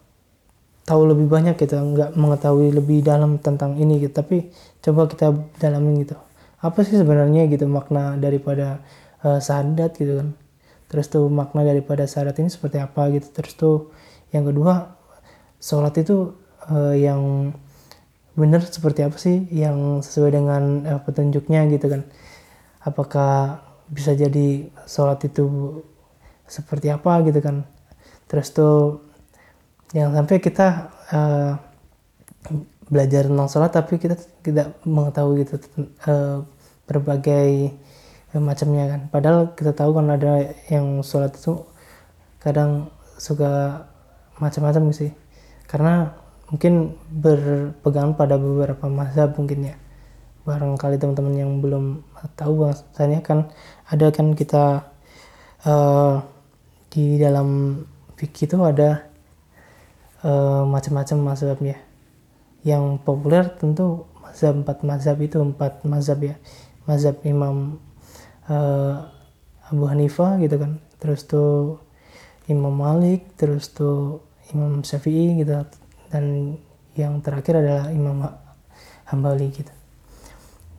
tahu 0.85 1.01
lebih 1.09 1.27
banyak 1.27 1.57
kita 1.57 1.81
nggak 1.81 2.13
mengetahui 2.13 2.69
lebih 2.69 3.01
dalam 3.01 3.41
tentang 3.41 3.75
ini 3.75 3.97
gitu. 4.05 4.13
Tapi 4.21 4.53
coba 4.85 5.09
kita 5.09 5.33
dalamin 5.57 6.05
gitu. 6.05 6.15
Apa 6.61 6.85
sih 6.85 6.95
sebenarnya 6.95 7.49
gitu 7.49 7.65
makna 7.65 8.15
daripada 8.21 8.85
uh, 9.25 9.41
sadat 9.41 9.97
gitu 9.97 10.21
kan? 10.21 10.29
Terus 10.85 11.09
tuh 11.09 11.25
makna 11.27 11.65
daripada 11.65 12.05
sadat 12.05 12.37
ini 12.37 12.53
seperti 12.53 12.77
apa 12.77 13.09
gitu. 13.11 13.27
Terus 13.33 13.53
tuh 13.57 13.77
yang 14.29 14.45
kedua 14.45 14.93
sholat 15.57 15.97
itu 15.97 16.37
uh, 16.69 16.93
yang 16.93 17.53
benar 18.37 18.61
seperti 18.61 19.01
apa 19.01 19.17
sih? 19.17 19.49
Yang 19.49 20.05
sesuai 20.05 20.31
dengan 20.37 20.63
uh, 20.85 21.01
petunjuknya 21.01 21.65
gitu 21.73 21.89
kan? 21.89 22.05
Apakah 22.85 23.65
bisa 23.89 24.13
jadi 24.13 24.69
sholat 24.85 25.17
itu 25.25 25.81
seperti 26.45 26.93
apa 26.93 27.25
gitu 27.25 27.41
kan? 27.41 27.65
Terus 28.29 28.53
tuh 28.53 29.04
yang 29.93 30.15
sampai 30.15 30.37
kita 30.41 30.89
uh, 31.13 31.53
belajar 32.89 33.25
tentang 33.25 33.49
sholat 33.49 33.71
tapi 33.73 33.97
kita 33.97 34.17
tidak 34.45 34.77
mengetahui 34.85 35.45
gitu 35.45 35.55
uh, 36.05 36.45
berbagai 36.85 37.73
macamnya 38.35 38.85
kan. 38.91 39.01
Padahal 39.09 39.39
kita 39.55 39.71
tahu 39.71 39.95
kan 39.95 40.11
ada 40.11 40.51
yang 40.67 41.01
sholat 41.01 41.33
itu 41.33 41.63
kadang 42.43 42.91
suka 43.15 43.85
macam-macam 44.37 44.91
sih. 44.91 45.11
Karena 45.65 46.11
mungkin 46.51 46.99
berpegang 47.09 48.13
pada 48.13 48.35
beberapa 48.37 48.85
mazhab 48.91 49.33
mungkin 49.39 49.73
ya. 49.73 49.75
Barangkali 50.45 51.01
teman-teman 51.01 51.33
yang 51.33 51.51
belum 51.57 52.05
tahu 52.37 52.69
bahasanya 52.69 53.25
kan 53.25 53.49
ada 53.89 54.13
kan 54.13 54.37
kita 54.37 54.93
uh, 55.65 56.21
di 56.93 57.17
dalam 57.17 57.81
fikih 58.13 58.45
itu 58.45 58.61
ada 58.61 59.09
uh, 60.25 60.65
macam-macam 60.65 61.17
mazhabnya 61.33 61.77
yang 62.65 62.97
populer 62.97 63.45
tentu 63.61 64.09
mazhab 64.25 64.57
empat 64.57 64.81
mazhab 64.81 65.17
itu 65.21 65.37
empat 65.37 65.85
mazhab 65.85 66.19
ya. 66.25 66.35
Mazhab 66.89 67.21
Imam 67.21 67.77
uh, 68.49 69.05
Abu 69.69 69.85
Hanifah 69.85 70.41
gitu 70.41 70.57
kan. 70.57 70.81
Terus 70.97 71.29
tuh 71.29 71.77
Imam 72.49 72.73
Malik 72.73 73.37
terus 73.37 73.69
tuh 73.69 74.25
Imam 74.49 74.81
Syafi'i 74.81 75.37
gitu. 75.37 75.61
Dan 76.09 76.57
yang 76.97 77.21
terakhir 77.21 77.61
adalah 77.61 77.93
Imam 77.93 78.25
Hambali 79.05 79.53
gitu. 79.53 79.73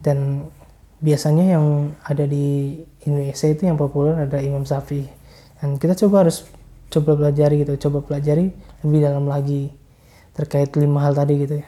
Dan 0.03 0.51
biasanya 0.99 1.55
yang 1.55 1.95
ada 2.03 2.27
di 2.27 2.83
Indonesia 3.07 3.47
itu 3.47 3.63
yang 3.63 3.79
populer 3.79 4.27
ada 4.27 4.43
Imam 4.43 4.67
Syafi'i. 4.67 5.07
Dan 5.63 5.79
kita 5.79 5.95
coba 5.95 6.27
harus 6.27 6.43
coba 6.87 7.19
pelajari 7.19 7.63
gitu 7.63 7.89
coba 7.89 8.03
pelajari 8.03 8.51
lebih 8.83 8.99
dalam 9.03 9.25
lagi 9.27 9.71
terkait 10.33 10.69
lima 10.77 11.03
hal 11.03 11.13
tadi 11.17 11.33
gitu 11.41 11.55
ya. 11.61 11.67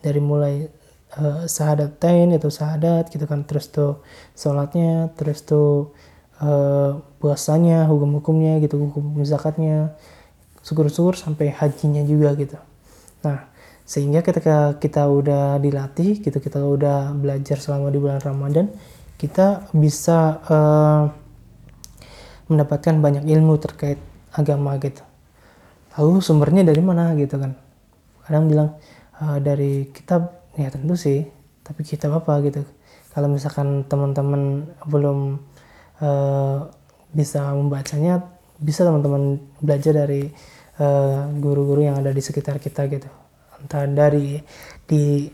Dari 0.00 0.20
mulai 0.20 0.68
uh, 1.16 1.88
tain 1.98 2.28
itu 2.30 2.48
sahadat 2.48 3.10
gitu 3.10 3.24
kan 3.24 3.44
terus 3.44 3.68
tuh 3.72 4.02
sholatnya 4.36 5.10
terus 5.16 5.42
tuh 5.42 5.94
uh, 6.42 7.00
puasanya 7.18 7.86
hukum-hukumnya 7.88 8.60
gitu 8.64 8.78
hukum 8.78 9.20
zakatnya 9.24 9.96
syukur-syukur 10.60 11.16
sampai 11.16 11.52
hajinya 11.52 12.04
juga 12.04 12.36
gitu. 12.36 12.56
Nah 13.24 13.50
sehingga 13.90 14.22
ketika 14.22 14.78
kita 14.78 15.10
udah 15.10 15.58
dilatih 15.58 16.22
gitu 16.22 16.38
kita 16.38 16.62
udah 16.62 17.10
belajar 17.10 17.58
selama 17.58 17.90
di 17.90 17.98
bulan 17.98 18.22
Ramadan 18.22 18.70
kita 19.18 19.66
bisa 19.74 20.38
uh, 20.46 21.04
mendapatkan 22.46 22.98
banyak 22.98 23.26
ilmu 23.26 23.58
terkait 23.58 23.98
agama 24.34 24.78
gitu. 24.78 25.02
Lalu 25.98 26.22
sumbernya 26.22 26.62
dari 26.66 26.82
mana 26.82 27.14
gitu 27.18 27.38
kan. 27.38 27.56
Kadang 28.26 28.46
bilang 28.46 28.78
e, 29.18 29.24
dari 29.42 29.90
kitab 29.90 30.40
ya 30.54 30.70
tentu 30.70 30.94
sih 30.98 31.26
tapi 31.62 31.86
kitab 31.86 32.18
apa 32.18 32.42
gitu. 32.42 32.66
Kalau 33.10 33.26
misalkan 33.26 33.86
teman-teman 33.90 34.70
belum 34.86 35.42
uh, 35.98 36.58
bisa 37.10 37.42
membacanya 37.54 38.22
bisa 38.60 38.86
teman-teman 38.86 39.40
belajar 39.58 40.04
dari 40.04 40.30
eh, 40.78 41.20
guru-guru 41.40 41.80
uh, 41.80 41.86
yang 41.90 41.96
ada 41.98 42.12
di 42.12 42.22
sekitar 42.22 42.60
kita 42.60 42.86
gitu. 42.92 43.08
Entah 43.56 43.88
dari 43.88 44.36
di 44.84 45.26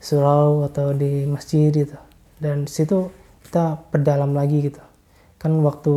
surau 0.00 0.64
atau 0.64 0.96
di 0.96 1.28
masjid 1.28 1.68
gitu. 1.70 1.94
Dan 2.40 2.64
situ 2.64 3.12
kita 3.44 3.78
perdalam 3.92 4.32
lagi 4.32 4.64
gitu. 4.64 4.80
Kan 5.36 5.60
waktu 5.60 5.94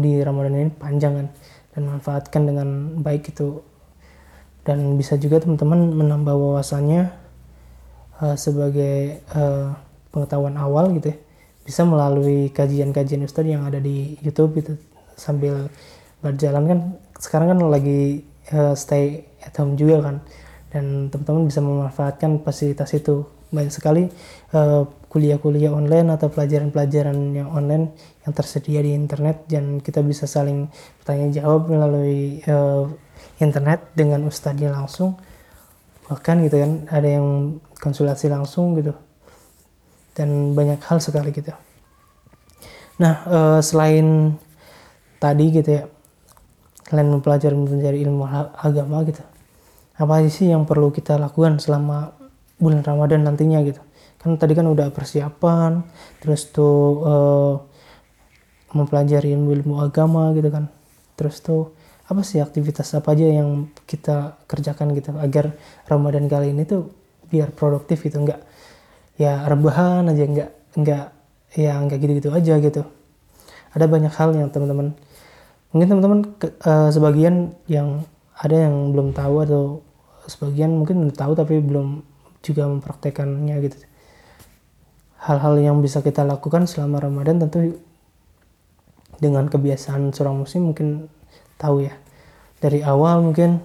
di 0.00 0.24
Ramadan 0.24 0.56
ini 0.56 0.72
panjang 0.72 1.14
kan 1.20 1.26
dan 1.76 1.92
manfaatkan 1.92 2.48
dengan 2.48 2.96
baik 3.04 3.36
itu. 3.36 3.60
Dan 4.64 4.96
bisa 4.96 5.20
juga 5.20 5.44
teman-teman 5.44 5.92
menambah 5.92 6.32
wawasannya 6.32 7.12
uh, 8.24 8.34
sebagai 8.34 9.20
uh, 9.36 9.76
pengetahuan 10.08 10.56
awal 10.56 10.90
gitu 10.96 11.12
ya. 11.12 11.16
Bisa 11.62 11.84
melalui 11.84 12.48
kajian-kajian 12.50 13.28
Ustadz 13.28 13.52
yang 13.52 13.68
ada 13.68 13.76
di 13.76 14.16
YouTube 14.24 14.56
gitu 14.64 14.80
sambil 15.20 15.68
berjalan 16.24 16.64
kan. 16.64 16.78
Sekarang 17.20 17.52
kan 17.52 17.60
lagi 17.68 18.24
uh, 18.56 18.72
stay 18.72 19.28
at 19.44 19.52
home 19.60 19.76
juga 19.76 20.00
kan. 20.00 20.16
Dan 20.72 21.12
teman-teman 21.12 21.44
bisa 21.44 21.60
memanfaatkan 21.60 22.40
fasilitas 22.40 22.90
itu 22.96 23.28
banyak 23.50 23.72
sekali 23.72 24.10
kuliah-kuliah 25.10 25.70
uh, 25.70 25.78
online 25.78 26.08
atau 26.14 26.26
pelajaran-pelajaran 26.30 27.16
yang 27.34 27.48
online 27.50 27.94
yang 28.26 28.32
tersedia 28.34 28.82
di 28.82 28.92
internet 28.92 29.46
dan 29.46 29.78
kita 29.78 30.02
bisa 30.02 30.26
saling 30.26 30.66
bertanya 31.02 31.42
jawab 31.42 31.70
melalui 31.70 32.42
uh, 32.50 32.90
internet 33.38 33.94
dengan 33.94 34.26
ustadznya 34.26 34.74
langsung. 34.74 35.14
Bahkan 36.06 36.36
gitu 36.46 36.56
kan 36.62 36.72
ada 36.90 37.08
yang 37.08 37.58
konsultasi 37.78 38.30
langsung 38.30 38.74
gitu. 38.78 38.94
Dan 40.16 40.56
banyak 40.56 40.80
hal 40.82 40.98
sekali 40.98 41.30
gitu. 41.30 41.52
Nah 42.98 43.14
uh, 43.28 43.60
selain 43.62 44.34
tadi 45.20 45.46
gitu 45.54 45.70
ya 45.70 45.84
kalian 46.86 47.18
mempelajari 47.18 47.54
mempelajari 47.56 47.98
ilmu 48.06 48.22
agama 48.62 49.02
gitu 49.02 49.22
apa 49.96 50.20
sih 50.28 50.52
yang 50.52 50.68
perlu 50.68 50.92
kita 50.92 51.16
lakukan 51.16 51.56
selama 51.56 52.12
bulan 52.56 52.82
Ramadan 52.82 53.24
nantinya 53.24 53.60
gitu. 53.64 53.80
Kan 54.20 54.40
tadi 54.40 54.56
kan 54.56 54.66
udah 54.66 54.90
persiapan 54.90 55.84
terus 56.18 56.48
tuh 56.50 57.04
uh, 57.04 57.54
mempelajari 58.72 59.32
ilmu 59.36 59.80
agama 59.80 60.32
gitu 60.32 60.48
kan. 60.48 60.72
Terus 61.16 61.40
tuh 61.40 61.72
apa 62.06 62.22
sih 62.22 62.38
aktivitas 62.38 62.94
apa 62.94 63.12
aja 63.18 63.26
yang 63.26 63.70
kita 63.84 64.38
kerjakan 64.46 64.94
gitu 64.94 65.10
agar 65.18 65.54
Ramadan 65.90 66.30
kali 66.30 66.54
ini 66.54 66.64
tuh 66.64 66.92
biar 67.28 67.52
produktif 67.52 68.02
gitu? 68.02 68.22
Enggak 68.22 68.42
ya 69.16 69.48
rebahan 69.48 70.12
aja 70.12 70.24
enggak 70.28 70.50
enggak 70.76 71.06
ya 71.56 71.72
enggak 71.80 71.98
gitu-gitu 72.00 72.28
aja 72.32 72.54
gitu. 72.60 72.82
Ada 73.76 73.84
banyak 73.88 74.12
hal 74.16 74.32
yang 74.32 74.48
teman-teman 74.48 74.96
mungkin 75.76 75.88
teman-teman 75.92 76.20
uh, 76.64 76.88
sebagian 76.88 77.52
yang 77.68 78.06
ada 78.36 78.68
yang 78.68 78.92
belum 78.96 79.12
tahu 79.12 79.44
atau 79.44 79.62
sebagian 80.24 80.72
mungkin 80.72 81.08
tahu 81.12 81.32
tapi 81.36 81.60
belum 81.60 82.00
juga 82.46 82.70
mempraktekannya 82.70 83.56
gitu. 83.66 83.78
Hal-hal 85.18 85.58
yang 85.58 85.82
bisa 85.82 86.06
kita 86.06 86.22
lakukan 86.22 86.70
selama 86.70 87.02
Ramadan 87.02 87.42
tentu 87.42 87.74
dengan 89.18 89.50
kebiasaan 89.50 90.14
seorang 90.14 90.46
muslim 90.46 90.70
mungkin 90.70 91.10
tahu 91.58 91.90
ya. 91.90 91.94
Dari 92.62 92.86
awal 92.86 93.26
mungkin 93.26 93.58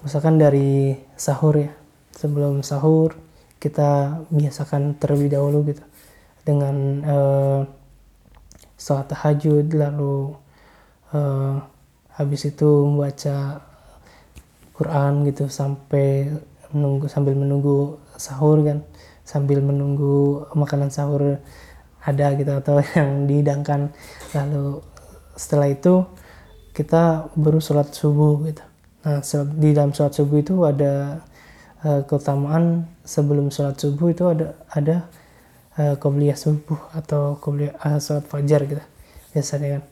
misalkan 0.00 0.40
dari 0.40 0.96
sahur 1.20 1.60
ya. 1.60 1.72
Sebelum 2.16 2.64
sahur 2.64 3.16
kita 3.60 4.24
biasakan 4.32 4.96
terlebih 4.96 5.36
dahulu 5.36 5.68
gitu. 5.68 5.84
Dengan 6.40 6.76
uh, 7.04 7.60
sholat 8.80 9.12
tahajud 9.12 9.76
lalu 9.76 10.32
uh, 11.12 11.60
habis 12.16 12.48
itu 12.48 12.88
membaca 12.88 13.60
Quran 14.80 15.28
gitu 15.28 15.52
sampai 15.52 16.32
menunggu 16.74 17.06
sambil 17.10 17.34
menunggu 17.34 17.98
sahur 18.16 18.62
kan 18.62 18.86
sambil 19.30 19.62
menunggu 19.62 20.42
makanan 20.58 20.90
sahur 20.90 21.38
ada 22.00 22.26
gitu 22.34 22.50
atau 22.50 22.80
yang 22.96 23.28
dihidangkan. 23.28 23.92
Lalu 24.34 24.82
setelah 25.36 25.68
itu 25.70 26.04
kita 26.74 27.30
baru 27.36 27.60
sholat 27.60 27.92
subuh 27.92 28.40
gitu. 28.48 28.62
Nah 29.06 29.20
di 29.56 29.70
dalam 29.72 29.92
sholat 29.94 30.12
subuh 30.16 30.38
itu 30.40 30.54
ada 30.64 31.24
uh, 31.84 32.00
keutamaan 32.04 32.88
sebelum 33.04 33.48
sholat 33.52 33.76
subuh 33.78 34.12
itu 34.12 34.24
ada 34.28 34.56
ada 34.72 34.96
uh, 35.78 36.34
subuh 36.36 36.80
atau 36.92 37.36
qobliyah 37.40 37.76
uh, 37.80 38.00
sholat 38.00 38.24
fajar 38.26 38.66
gitu 38.66 38.84
biasanya 39.30 39.78
kan. 39.78 39.84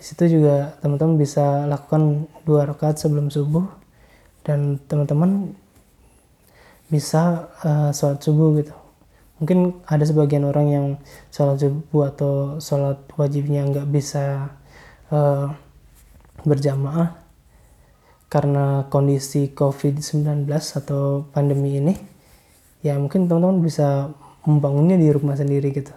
Di 0.00 0.02
situ 0.08 0.40
juga 0.40 0.80
teman-teman 0.80 1.20
bisa 1.20 1.68
lakukan 1.68 2.24
dua 2.48 2.64
rakaat 2.64 2.96
sebelum 2.96 3.28
subuh 3.28 3.68
dan 4.44 4.80
teman-teman 4.88 5.52
bisa 6.90 7.48
uh, 7.62 7.94
sholat 7.94 8.18
subuh 8.20 8.58
gitu. 8.60 8.74
Mungkin 9.40 9.80
ada 9.88 10.04
sebagian 10.04 10.44
orang 10.44 10.66
yang 10.68 10.86
sholat 11.32 11.62
subuh 11.62 12.12
atau 12.12 12.34
sholat 12.60 13.00
wajibnya 13.16 13.64
nggak 13.64 13.88
bisa 13.88 14.52
uh, 15.08 15.54
berjamaah 16.44 17.16
karena 18.30 18.86
kondisi 18.92 19.50
COVID-19 19.50 20.46
atau 20.50 21.26
pandemi 21.34 21.82
ini 21.82 21.94
ya 22.84 22.94
mungkin 22.94 23.26
teman-teman 23.26 23.58
bisa 23.64 24.12
membangunnya 24.44 24.98
di 24.98 25.08
rumah 25.08 25.38
sendiri 25.38 25.72
gitu. 25.72 25.94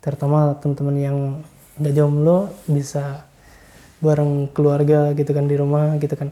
Terutama 0.00 0.56
teman-teman 0.62 0.96
yang 0.96 1.18
nggak 1.74 1.94
jomblo 1.94 2.54
bisa 2.70 3.26
bareng 3.98 4.52
keluarga 4.52 5.10
gitu 5.16 5.32
kan 5.32 5.48
di 5.48 5.56
rumah 5.56 5.96
gitu 5.96 6.14
kan 6.14 6.30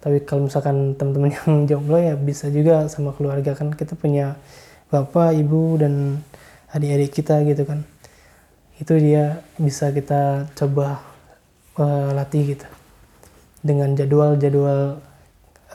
tapi 0.00 0.24
kalau 0.24 0.48
misalkan 0.48 0.96
teman-teman 0.96 1.30
yang 1.36 1.68
jomblo 1.68 2.00
ya 2.00 2.16
bisa 2.16 2.48
juga 2.48 2.88
sama 2.88 3.12
keluarga 3.12 3.52
kan 3.52 3.72
kita 3.76 3.92
punya 3.94 4.40
bapak, 4.90 5.38
ibu, 5.38 5.78
dan 5.78 6.18
adik-adik 6.72 7.12
kita 7.14 7.44
gitu 7.46 7.62
kan. 7.62 7.86
Itu 8.80 8.98
dia 8.98 9.44
bisa 9.60 9.92
kita 9.92 10.50
coba 10.56 11.04
uh, 11.78 12.10
latih 12.16 12.56
gitu. 12.56 12.66
Dengan 13.60 13.92
jadwal-jadwal 13.92 14.98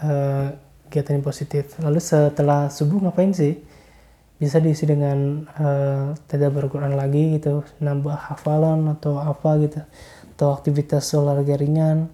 uh, 0.03 0.47
kegiatan 0.89 1.21
yang 1.21 1.25
positif. 1.25 1.63
Lalu 1.79 2.01
setelah 2.01 2.67
subuh 2.73 2.97
ngapain 3.07 3.31
sih? 3.31 3.55
Bisa 4.35 4.59
diisi 4.59 4.83
dengan 4.83 5.47
uh, 5.55 6.11
tadabbur 6.27 6.67
Quran 6.67 6.97
lagi 6.97 7.39
gitu, 7.39 7.63
nambah 7.79 8.35
hafalan 8.35 8.89
atau 8.99 9.21
apa 9.21 9.55
gitu. 9.63 9.79
Atau 10.35 10.51
aktivitas 10.51 11.07
olahraga 11.15 11.55
ringan 11.55 12.11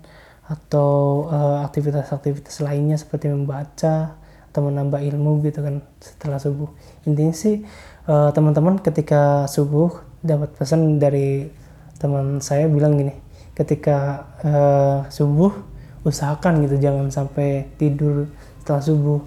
atau 0.52 1.26
aktivitas-aktivitas 1.64 2.60
uh, 2.60 2.64
lainnya 2.68 3.00
seperti 3.00 3.32
membaca 3.32 4.20
atau 4.52 4.68
menambah 4.68 5.00
ilmu 5.00 5.40
gitu 5.48 5.64
kan 5.64 5.80
setelah 6.04 6.36
subuh. 6.36 6.68
Intinya 7.08 7.32
sih 7.32 7.64
uh, 8.12 8.36
teman-teman 8.36 8.84
ketika 8.84 9.48
subuh 9.48 10.04
dapat 10.20 10.52
pesan 10.60 11.00
dari 11.00 11.48
teman 11.96 12.44
saya 12.44 12.68
bilang 12.68 13.00
gini 13.00 13.16
ketika 13.56 14.28
uh, 14.44 15.00
subuh 15.08 15.56
usahakan 16.04 16.66
gitu 16.68 16.82
jangan 16.84 17.08
sampai 17.08 17.72
tidur 17.80 18.28
setelah 18.60 18.84
subuh. 18.84 19.20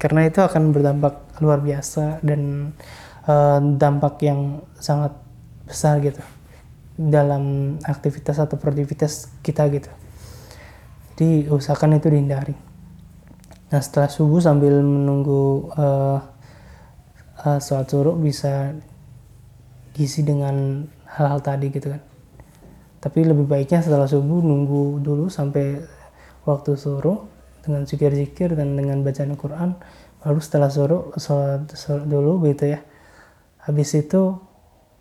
Karena 0.00 0.28
itu 0.28 0.40
akan 0.40 0.72
berdampak 0.72 1.40
luar 1.40 1.60
biasa 1.60 2.24
dan 2.24 2.72
uh, 3.28 3.60
dampak 3.60 4.24
yang 4.24 4.64
sangat 4.80 5.12
besar 5.68 6.00
gitu 6.00 6.24
dalam 6.96 7.76
aktivitas 7.84 8.40
atau 8.40 8.56
produktivitas 8.56 9.28
kita 9.44 9.68
gitu 9.68 9.92
jadi 11.16 11.48
usahakan 11.48 11.96
itu 11.96 12.12
dihindari 12.12 12.54
Nah 13.66 13.80
setelah 13.82 14.06
subuh 14.06 14.38
sambil 14.38 14.78
menunggu 14.78 15.66
uh, 15.74 16.22
uh, 17.42 17.58
sholat 17.58 17.90
suruh 17.90 18.14
bisa 18.14 18.78
diisi 19.90 20.22
dengan 20.22 20.86
hal-hal 21.10 21.42
tadi 21.42 21.74
gitu 21.74 21.90
kan. 21.90 22.02
Tapi 23.02 23.26
lebih 23.26 23.46
baiknya 23.46 23.82
setelah 23.82 24.06
subuh 24.06 24.38
nunggu 24.38 25.02
dulu 25.02 25.26
sampai 25.26 25.82
waktu 26.46 26.78
suruh 26.78 27.26
dengan 27.66 27.82
zikir-zikir 27.82 28.54
dan 28.54 28.78
dengan 28.78 29.02
bacaan 29.02 29.34
Quran. 29.34 29.74
Baru 30.22 30.38
setelah 30.38 30.70
suruh 30.70 31.10
sholat, 31.18 31.66
sholat 31.74 32.06
dulu 32.06 32.46
gitu 32.46 32.70
ya. 32.70 32.86
Habis 33.66 33.98
itu 33.98 34.38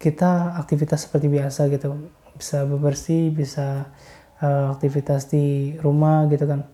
kita 0.01 0.57
aktivitas 0.57 1.05
seperti 1.05 1.29
biasa 1.29 1.69
gitu. 1.69 2.09
Bisa 2.33 2.65
bebersih, 2.65 3.29
bisa 3.29 3.93
uh, 4.41 4.73
aktivitas 4.75 5.31
di 5.31 5.77
rumah 5.79 6.25
gitu 6.31 6.47
kan. 6.49 6.67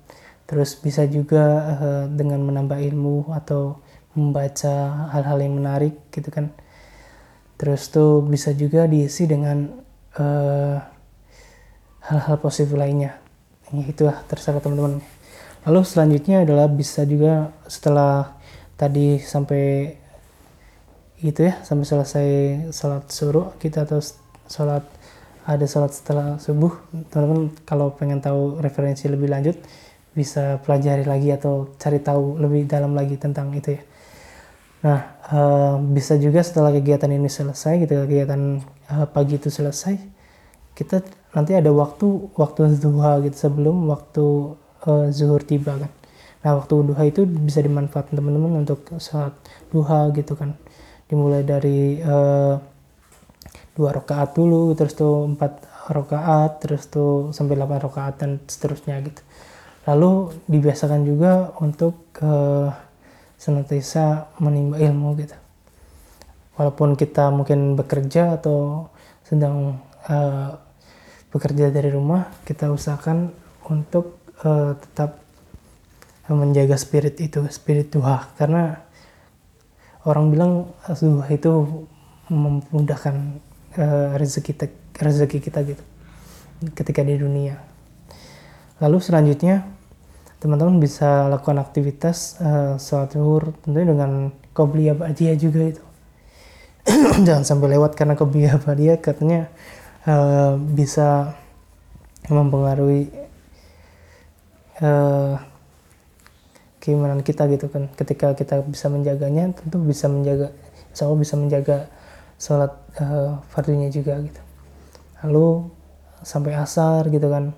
Terus 0.46 0.76
bisa 0.80 1.08
juga 1.08 1.44
uh, 1.78 2.04
dengan 2.12 2.42
menambah 2.44 2.80
ilmu 2.80 3.32
atau 3.36 3.82
membaca 4.16 5.08
hal-hal 5.16 5.38
yang 5.40 5.56
menarik 5.60 6.12
gitu 6.12 6.30
kan. 6.32 6.52
Terus 7.56 7.88
tuh 7.94 8.26
bisa 8.26 8.52
juga 8.58 8.90
diisi 8.90 9.30
dengan 9.30 9.70
eh, 10.18 10.78
hal-hal 12.10 12.42
positif 12.42 12.74
lainnya. 12.74 13.22
Ini 13.70 13.94
itulah 13.94 14.18
terserah 14.26 14.60
teman-teman. 14.60 15.00
Lalu 15.70 15.82
selanjutnya 15.86 16.42
adalah 16.42 16.66
bisa 16.66 17.06
juga 17.06 17.54
setelah 17.70 18.34
tadi 18.76 19.22
sampai 19.22 19.94
gitu 21.22 21.46
ya 21.46 21.62
sampai 21.62 21.86
selesai 21.86 22.28
sholat 22.74 23.06
suruh 23.14 23.54
kita 23.62 23.86
atau 23.86 24.02
sholat 24.50 24.82
ada 25.46 25.66
sholat 25.66 25.92
setelah 25.96 26.38
subuh 26.38 26.74
teman-teman 27.10 27.50
kalau 27.66 27.94
pengen 27.98 28.22
tahu 28.22 28.62
referensi 28.62 29.10
lebih 29.10 29.30
lanjut 29.30 29.58
bisa 30.12 30.60
pelajari 30.62 31.08
lagi 31.08 31.32
atau 31.32 31.72
cari 31.80 32.04
tahu 32.04 32.36
lebih 32.38 32.68
dalam 32.68 32.92
lagi 32.92 33.16
tentang 33.16 33.50
itu 33.56 33.80
ya. 33.80 33.82
Nah, 34.82 35.00
uh, 35.30 35.76
bisa 35.78 36.18
juga 36.18 36.42
setelah 36.42 36.74
kegiatan 36.74 37.08
ini 37.08 37.30
selesai, 37.30 37.86
gitu 37.86 38.02
kegiatan 38.02 38.60
uh, 38.90 39.06
pagi 39.06 39.38
itu 39.38 39.54
selesai, 39.54 39.94
kita 40.74 41.06
nanti 41.38 41.54
ada 41.54 41.70
waktu 41.70 42.34
waktu 42.34 42.82
duha 42.82 43.22
gitu 43.22 43.38
sebelum 43.38 43.86
waktu 43.88 44.58
uh, 44.90 45.08
zuhur 45.14 45.46
tiba 45.46 45.78
kan. 45.78 45.92
Nah, 46.42 46.52
waktu 46.58 46.74
duha 46.82 47.04
itu 47.06 47.30
bisa 47.30 47.62
dimanfaatkan 47.62 48.18
teman-teman 48.18 48.66
untuk 48.66 48.82
saat 48.98 49.38
duha 49.70 50.10
gitu 50.18 50.34
kan. 50.34 50.58
Dimulai 51.06 51.46
dari 51.46 52.02
uh, 52.02 52.58
dua 53.76 53.96
rakaat 53.96 54.36
dulu, 54.36 54.76
terus 54.76 54.94
tuh 54.94 55.28
empat 55.32 55.64
rakaat, 55.92 56.60
terus 56.62 56.88
tuh 56.92 57.32
sampai 57.32 57.56
delapan 57.56 57.80
rakaat 57.82 58.16
dan 58.20 58.32
seterusnya 58.46 59.00
gitu. 59.04 59.22
Lalu 59.90 60.38
dibiasakan 60.46 61.02
juga 61.08 61.56
untuk 61.58 62.14
uh, 62.22 62.70
senantiasa 63.42 64.30
menimba 64.38 64.78
ilmu 64.78 65.18
gitu. 65.18 65.34
Walaupun 66.60 66.94
kita 66.94 67.34
mungkin 67.34 67.74
bekerja 67.74 68.38
atau 68.38 68.92
sedang 69.26 69.82
uh, 70.06 70.54
bekerja 71.34 71.74
dari 71.74 71.90
rumah 71.90 72.30
kita 72.46 72.70
usahakan 72.70 73.34
untuk 73.72 74.22
uh, 74.46 74.78
tetap 74.78 75.18
menjaga 76.30 76.78
spirit 76.78 77.18
itu 77.18 77.42
spirit 77.50 77.90
duha. 77.90 78.30
Karena 78.38 78.78
orang 80.06 80.30
bilang 80.30 80.52
duha 80.86 81.26
itu 81.34 81.88
memudahkan 82.30 83.42
uh, 83.78 84.18
rezeki 84.18 84.52
kita 84.56 84.66
rezeki 84.98 85.38
kita 85.40 85.60
gitu 85.64 85.84
ketika 86.76 87.02
di 87.02 87.18
dunia 87.18 87.72
Lalu 88.82 88.98
selanjutnya 88.98 89.62
teman-teman 90.42 90.82
bisa 90.82 91.30
lakukan 91.30 91.62
aktivitas 91.62 92.42
uh, 92.42 92.82
sholat 92.82 93.14
zuhur 93.14 93.54
tentunya 93.62 93.94
dengan 93.94 94.34
qobliyah 94.58 94.98
ba'diyah 94.98 95.38
juga 95.38 95.78
itu. 95.78 95.84
Jangan 97.30 97.46
sampai 97.46 97.78
lewat 97.78 97.94
karena 97.94 98.18
qobliyah 98.18 98.58
ba'diyah 98.58 98.98
katanya 98.98 99.54
uh, 100.10 100.58
bisa 100.58 101.38
mempengaruhi 102.26 103.14
uh, 104.82 105.38
keimanan 106.82 107.22
kita 107.22 107.46
gitu 107.54 107.70
kan. 107.70 107.94
Ketika 107.94 108.34
kita 108.34 108.66
bisa 108.66 108.90
menjaganya 108.90 109.54
tentu 109.54 109.78
bisa 109.78 110.10
menjaga 110.10 110.58
insya 110.90 111.06
Allah 111.06 111.22
bisa 111.22 111.38
menjaga 111.38 111.86
sholat 112.42 112.74
uh, 112.98 113.38
fardunya 113.54 113.94
juga 113.94 114.18
gitu. 114.18 114.42
Lalu 115.22 115.70
sampai 116.26 116.58
asar 116.58 117.06
gitu 117.14 117.30
kan. 117.30 117.54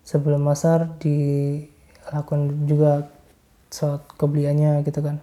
Sebelum 0.00 0.40
asar 0.48 0.96
dilakukan 0.96 2.64
juga 2.64 3.12
sholat 3.68 4.00
kebliannya 4.16 4.80
gitu 4.88 5.04
kan. 5.04 5.20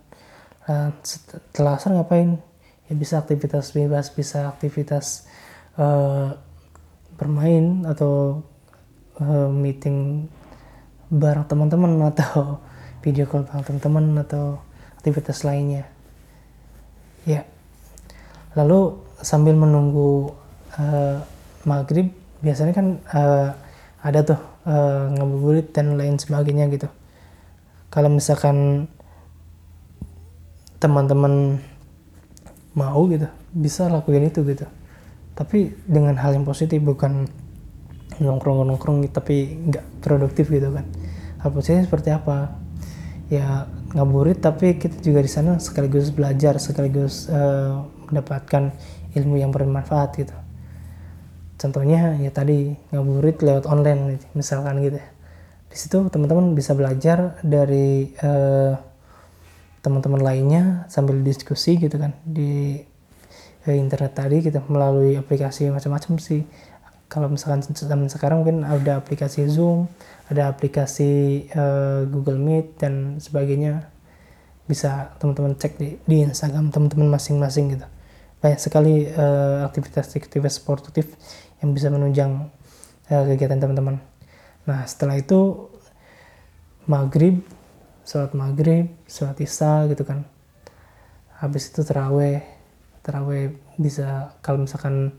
Nah, 0.70 0.94
setelah 1.02 1.82
asar 1.82 1.98
ngapain? 1.98 2.38
Ya 2.86 2.94
bisa 2.94 3.18
aktivitas 3.18 3.74
bebas 3.74 4.14
bisa 4.14 4.52
aktivitas 4.52 5.26
uh, 5.82 6.38
bermain 7.18 7.88
atau 7.90 8.46
uh, 9.18 9.50
meeting 9.50 10.30
bareng 11.10 11.48
teman-teman 11.50 12.14
atau 12.14 12.62
video 13.04 13.26
call 13.26 13.50
bareng 13.50 13.66
teman-teman 13.66 14.22
atau 14.22 14.62
aktivitas 15.02 15.42
lainnya. 15.42 15.90
Ya 17.26 17.48
lalu 18.58 19.00
sambil 19.22 19.56
menunggu 19.56 20.34
uh, 20.76 21.24
maghrib 21.64 22.12
biasanya 22.42 22.74
kan 22.74 22.88
uh, 23.14 23.50
ada 24.02 24.20
tuh 24.26 24.40
uh, 24.66 25.14
ngabuburit 25.14 25.70
dan 25.72 25.94
lain 25.96 26.18
sebagainya 26.18 26.68
gitu. 26.74 26.90
Kalau 27.94 28.10
misalkan 28.10 28.88
teman-teman 30.82 31.62
mau 32.74 33.06
gitu 33.06 33.30
bisa 33.54 33.86
lakuin 33.92 34.32
itu 34.32 34.42
gitu. 34.48 34.66
Tapi 35.38 35.76
dengan 35.86 36.18
hal 36.18 36.34
yang 36.34 36.48
positif 36.48 36.82
bukan 36.82 37.30
nongkrong-nongkrong 38.18 39.06
tapi 39.14 39.60
nggak 39.70 40.02
produktif 40.02 40.50
gitu 40.50 40.74
kan. 40.74 40.86
Hal 41.46 41.54
positif 41.54 41.86
seperti 41.86 42.10
apa? 42.10 42.58
Ya 43.32 43.70
ngaburit 43.96 44.44
tapi 44.44 44.76
kita 44.80 45.00
juga 45.00 45.24
di 45.24 45.32
sana 45.32 45.60
sekaligus 45.62 46.12
belajar 46.12 46.58
sekaligus 46.60 47.28
uh, 47.32 47.86
mendapatkan 48.12 48.76
ilmu 49.16 49.40
yang 49.40 49.52
bermanfaat 49.52 50.10
gitu. 50.20 50.36
Contohnya 51.62 52.18
ya 52.18 52.34
tadi 52.34 52.74
ngaburit 52.90 53.46
lewat 53.46 53.70
online 53.70 54.18
misalkan 54.34 54.82
gitu 54.82 54.98
ya. 54.98 55.10
Di 55.70 55.78
situ 55.78 56.10
teman-teman 56.10 56.58
bisa 56.58 56.74
belajar 56.74 57.38
dari 57.46 58.12
uh, 58.26 58.74
teman-teman 59.86 60.20
lainnya 60.20 60.86
sambil 60.90 61.22
diskusi 61.22 61.78
gitu 61.78 62.02
kan 62.02 62.18
di 62.26 62.82
uh, 63.70 63.78
internet 63.78 64.18
tadi 64.18 64.42
kita 64.42 64.66
melalui 64.68 65.16
aplikasi 65.22 65.70
macam-macam 65.70 66.18
sih. 66.18 66.44
Kalau 67.06 67.30
misalkan 67.30 67.62
zaman 67.62 68.10
sekarang 68.10 68.42
mungkin 68.42 68.66
ada 68.66 68.98
aplikasi 68.98 69.46
Zoom 69.46 69.86
ada 70.32 70.48
aplikasi 70.48 71.46
uh, 71.54 72.08
Google 72.10 72.42
Meet 72.42 72.82
dan 72.82 73.22
sebagainya. 73.22 73.86
Bisa 74.66 75.14
teman-teman 75.20 75.60
cek 75.60 75.78
di, 75.78 76.00
di 76.08 76.24
Instagram 76.26 76.72
teman-teman 76.72 77.12
masing-masing 77.12 77.78
gitu 77.78 77.86
banyak 78.42 78.58
sekali 78.58 79.06
aktivitas-aktivitas 79.70 80.58
uh, 80.58 80.60
sportif 80.60 81.06
yang 81.62 81.78
bisa 81.78 81.94
menunjang 81.94 82.50
uh, 83.14 83.24
kegiatan 83.30 83.62
teman-teman. 83.62 84.02
Nah 84.66 84.82
setelah 84.90 85.22
itu 85.22 85.70
maghrib, 86.90 87.46
sholat 88.02 88.34
maghrib, 88.34 88.90
sholat 89.06 89.38
isya 89.38 89.86
gitu 89.94 90.02
kan. 90.02 90.26
Habis 91.38 91.70
itu 91.70 91.86
teraweh, 91.86 92.42
teraweh 93.06 93.54
bisa 93.78 94.34
kalau 94.42 94.66
misalkan 94.66 95.14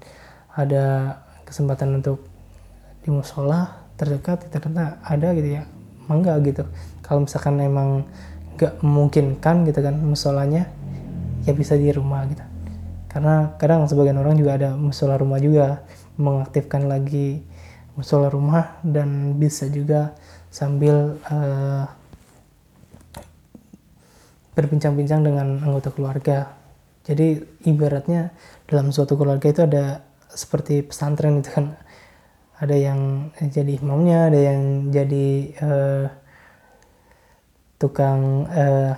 ada 0.50 1.18
kesempatan 1.46 2.02
untuk 2.02 2.26
di 3.02 3.10
musola 3.14 3.86
terdekat 3.94 4.50
ternyata 4.50 4.98
ada 5.06 5.30
gitu 5.38 5.62
ya. 5.62 5.64
Mangga 6.10 6.34
gitu. 6.42 6.66
Kalau 7.06 7.22
misalkan 7.22 7.62
emang 7.62 8.02
nggak 8.58 8.82
memungkinkan 8.82 9.62
gitu 9.70 9.80
kan 9.80 9.94
musolanya 10.02 10.66
ya 11.46 11.54
bisa 11.56 11.74
di 11.74 11.90
rumah 11.90 12.26
gitu 12.28 12.51
karena 13.12 13.54
kadang 13.60 13.84
sebagian 13.84 14.16
orang 14.16 14.40
juga 14.40 14.56
ada 14.56 14.70
musola 14.72 15.20
rumah 15.20 15.36
juga 15.36 15.84
mengaktifkan 16.16 16.88
lagi 16.88 17.44
musola 17.92 18.32
rumah 18.32 18.80
dan 18.80 19.36
bisa 19.36 19.68
juga 19.68 20.16
sambil 20.48 21.20
uh, 21.28 21.84
berbincang-bincang 24.52 25.24
dengan 25.24 25.60
anggota 25.64 25.92
keluarga. 25.92 26.56
Jadi 27.02 27.40
ibaratnya 27.68 28.30
dalam 28.68 28.92
suatu 28.92 29.16
keluarga 29.16 29.48
itu 29.48 29.60
ada 29.64 30.04
seperti 30.32 30.84
pesantren 30.84 31.40
itu 31.40 31.52
kan. 31.52 31.76
Ada 32.62 32.78
yang 32.78 33.00
jadi 33.42 33.74
imamnya, 33.82 34.30
ada 34.30 34.38
yang 34.38 34.60
jadi 34.94 35.28
uh, 35.58 36.06
tukang 37.82 38.46
uh, 38.46 38.94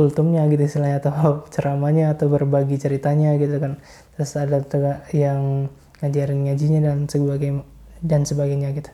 kultumnya 0.00 0.48
gitu 0.48 0.64
istilahnya 0.64 1.04
atau 1.04 1.12
ceramahnya 1.52 2.16
atau 2.16 2.32
berbagi 2.32 2.80
ceritanya 2.80 3.36
gitu 3.36 3.60
kan. 3.60 3.76
Terus 4.16 4.32
ada 4.40 4.64
yang 5.12 5.68
ngajarin 6.00 6.48
ngajinya 6.48 6.80
dan 6.88 7.04
sebagainya 7.04 7.60
dan 8.00 8.24
sebagainya 8.24 8.72
gitu. 8.72 8.88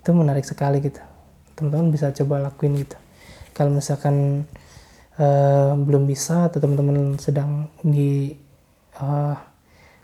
Itu 0.00 0.16
menarik 0.16 0.48
sekali 0.48 0.80
gitu. 0.80 1.04
Teman-teman 1.60 1.92
bisa 1.92 2.08
coba 2.16 2.40
lakuin 2.40 2.80
gitu. 2.80 2.96
Kalau 3.52 3.68
misalkan 3.68 4.48
uh, 5.20 5.76
belum 5.76 6.08
bisa 6.08 6.48
atau 6.48 6.56
teman-teman 6.56 7.20
sedang 7.20 7.68
di 7.84 8.32
uh, 8.96 9.36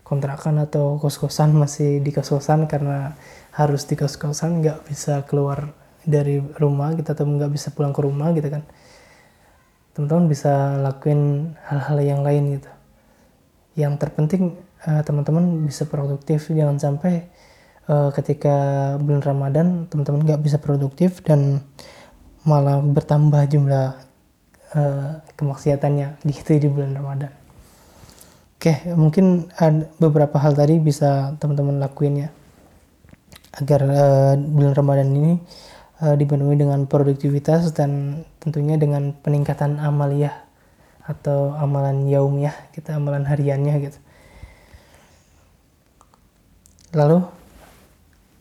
kontrakan 0.05 0.61
atau 0.61 1.01
kos-kosan 1.01 1.57
masih 1.65 1.97
di 2.05 2.13
kos-kosan 2.13 2.69
karena 2.69 3.17
harus 3.57 3.89
di 3.89 3.97
kos-kosan 3.97 4.61
nggak 4.61 4.85
bisa 4.85 5.25
keluar 5.25 5.73
dari 6.05 6.37
rumah 6.61 6.93
gitu, 6.93 7.09
atau 7.09 7.25
nggak 7.25 7.49
bisa 7.49 7.73
pulang 7.73 7.89
ke 7.89 8.05
rumah 8.05 8.29
gitu 8.37 8.53
kan 8.53 8.61
teman-teman 9.97 10.29
bisa 10.29 10.77
lakuin 10.77 11.53
hal-hal 11.65 11.97
yang 12.05 12.21
lain 12.21 12.61
gitu. 12.61 12.69
Yang 13.73 13.93
terpenting 13.97 14.53
uh, 14.85 15.01
teman-teman 15.01 15.65
bisa 15.65 15.89
produktif. 15.89 16.53
Jangan 16.53 16.77
sampai 16.77 17.25
uh, 17.89 18.13
ketika 18.13 18.55
bulan 19.01 19.25
Ramadan 19.25 19.67
teman-teman 19.89 20.21
nggak 20.21 20.41
bisa 20.45 20.61
produktif 20.61 21.25
dan 21.25 21.65
malah 22.45 22.77
bertambah 22.77 23.41
jumlah 23.49 23.97
uh, 24.77 25.25
kemaksiatannya 25.33 26.21
di 26.21 26.33
di 26.61 26.69
bulan 26.69 26.93
Ramadan. 26.93 27.33
Oke, 28.57 28.77
mungkin 28.93 29.49
ada 29.57 29.89
beberapa 29.97 30.37
hal 30.37 30.53
tadi 30.53 30.77
bisa 30.77 31.33
teman-teman 31.41 31.81
lakuin 31.81 32.21
ya. 32.21 32.29
Agar 33.57 33.81
uh, 33.81 34.33
bulan 34.37 34.77
Ramadan 34.77 35.09
ini 35.09 35.41
uh, 36.01 36.15
dipenuhi 36.17 36.57
dengan 36.57 36.85
produktivitas 36.85 37.73
dan 37.73 38.23
tentunya 38.41 38.77
dengan 38.77 39.13
peningkatan 39.13 39.81
amaliyah 39.81 40.45
atau 41.07 41.55
amalan 41.55 42.05
yaumiyah 42.11 42.53
kita 42.75 42.99
amalan 42.99 43.23
hariannya 43.23 43.75
gitu. 43.87 43.99
Lalu 46.95 47.23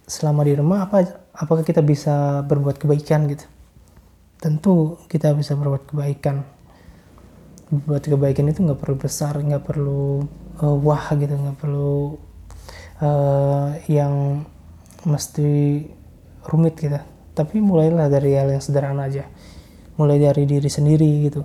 selama 0.06 0.46
di 0.46 0.54
rumah 0.54 0.86
apa 0.86 1.26
apakah 1.34 1.62
kita 1.62 1.82
bisa 1.82 2.42
berbuat 2.42 2.78
kebaikan 2.78 3.30
gitu? 3.30 3.46
Tentu 4.42 4.98
kita 5.06 5.32
bisa 5.34 5.54
berbuat 5.54 5.90
kebaikan. 5.90 6.42
Berbuat 7.70 8.02
kebaikan 8.06 8.50
itu 8.50 8.62
nggak 8.62 8.78
perlu 8.78 8.96
besar 8.98 9.38
nggak 9.38 9.62
perlu 9.62 10.22
uh, 10.62 10.76
wah 10.82 11.06
gitu 11.14 11.34
nggak 11.34 11.58
perlu 11.58 12.18
uh, 13.02 13.74
yang 13.90 14.46
mesti 15.06 15.86
rumit 16.46 16.78
gitu 16.78 16.98
tapi 17.36 17.60
mulailah 17.60 18.08
dari 18.08 18.32
hal 18.32 18.48
yang 18.48 18.64
sederhana 18.64 19.04
aja 19.04 19.28
mulai 20.00 20.16
dari 20.16 20.48
diri 20.48 20.72
sendiri 20.72 21.28
gitu 21.28 21.44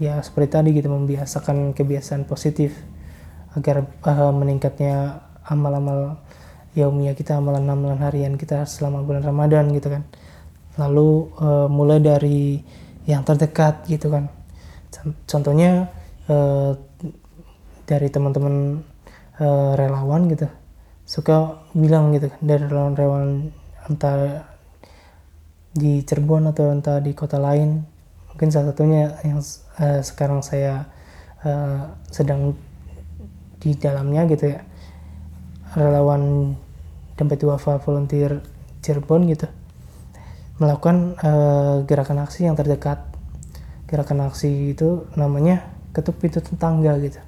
ya 0.00 0.18
seperti 0.24 0.48
tadi 0.48 0.68
gitu 0.72 0.88
membiasakan 0.88 1.76
kebiasaan 1.76 2.24
positif 2.24 2.72
agar 3.52 3.84
uh, 4.08 4.32
meningkatnya 4.32 5.20
amal-amal 5.44 6.18
yaumiyah 6.72 7.12
kita, 7.12 7.36
amalan-amalan 7.36 8.00
harian 8.00 8.34
kita 8.40 8.64
selama 8.64 9.04
bulan 9.04 9.24
Ramadan 9.24 9.68
gitu 9.76 9.92
kan. 9.92 10.02
Lalu 10.80 11.28
uh, 11.36 11.68
mulai 11.68 12.00
dari 12.00 12.64
yang 13.04 13.26
terdekat 13.28 13.84
gitu 13.92 14.08
kan. 14.08 14.32
Contohnya 15.28 15.92
uh, 16.32 16.72
dari 17.84 18.08
teman-teman 18.08 18.80
uh, 19.36 19.72
relawan 19.76 20.30
gitu 20.32 20.48
suka 21.02 21.60
bilang 21.76 22.14
gitu 22.14 22.30
kan 22.30 22.40
dari 22.40 22.62
relawan-relawan 22.64 23.52
entah 23.90 24.46
di 25.72 26.04
Cirebon 26.04 26.52
atau 26.52 26.68
entah 26.72 27.00
di 27.00 27.16
kota 27.16 27.40
lain. 27.40 27.84
Mungkin 28.32 28.48
salah 28.48 28.72
satunya 28.72 29.16
yang 29.24 29.40
uh, 29.80 30.00
sekarang 30.04 30.40
saya 30.44 30.88
uh, 31.44 31.92
sedang 32.08 32.56
di 33.60 33.76
dalamnya 33.76 34.28
gitu 34.28 34.52
ya. 34.52 34.60
Relawan 35.72 36.52
dompet 37.16 37.40
wafa 37.48 37.80
volunteer 37.80 38.44
Cirebon 38.84 39.28
gitu. 39.32 39.48
Melakukan 40.60 41.16
uh, 41.20 41.84
gerakan 41.88 42.24
aksi 42.24 42.44
yang 42.44 42.56
terdekat. 42.56 43.00
Gerakan 43.88 44.28
aksi 44.28 44.72
itu 44.72 45.08
namanya 45.16 45.68
ketuk 45.92 46.20
pintu 46.20 46.40
tetangga 46.40 46.96
gitu. 47.00 47.20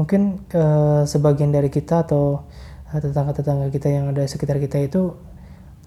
Mungkin 0.00 0.42
uh, 0.52 1.04
sebagian 1.04 1.52
dari 1.52 1.68
kita 1.68 2.04
atau 2.04 2.48
tetangga-tetangga 2.94 3.74
kita 3.74 3.90
yang 3.90 4.14
ada 4.14 4.22
di 4.22 4.30
sekitar 4.30 4.62
kita 4.62 4.78
itu 4.78 5.18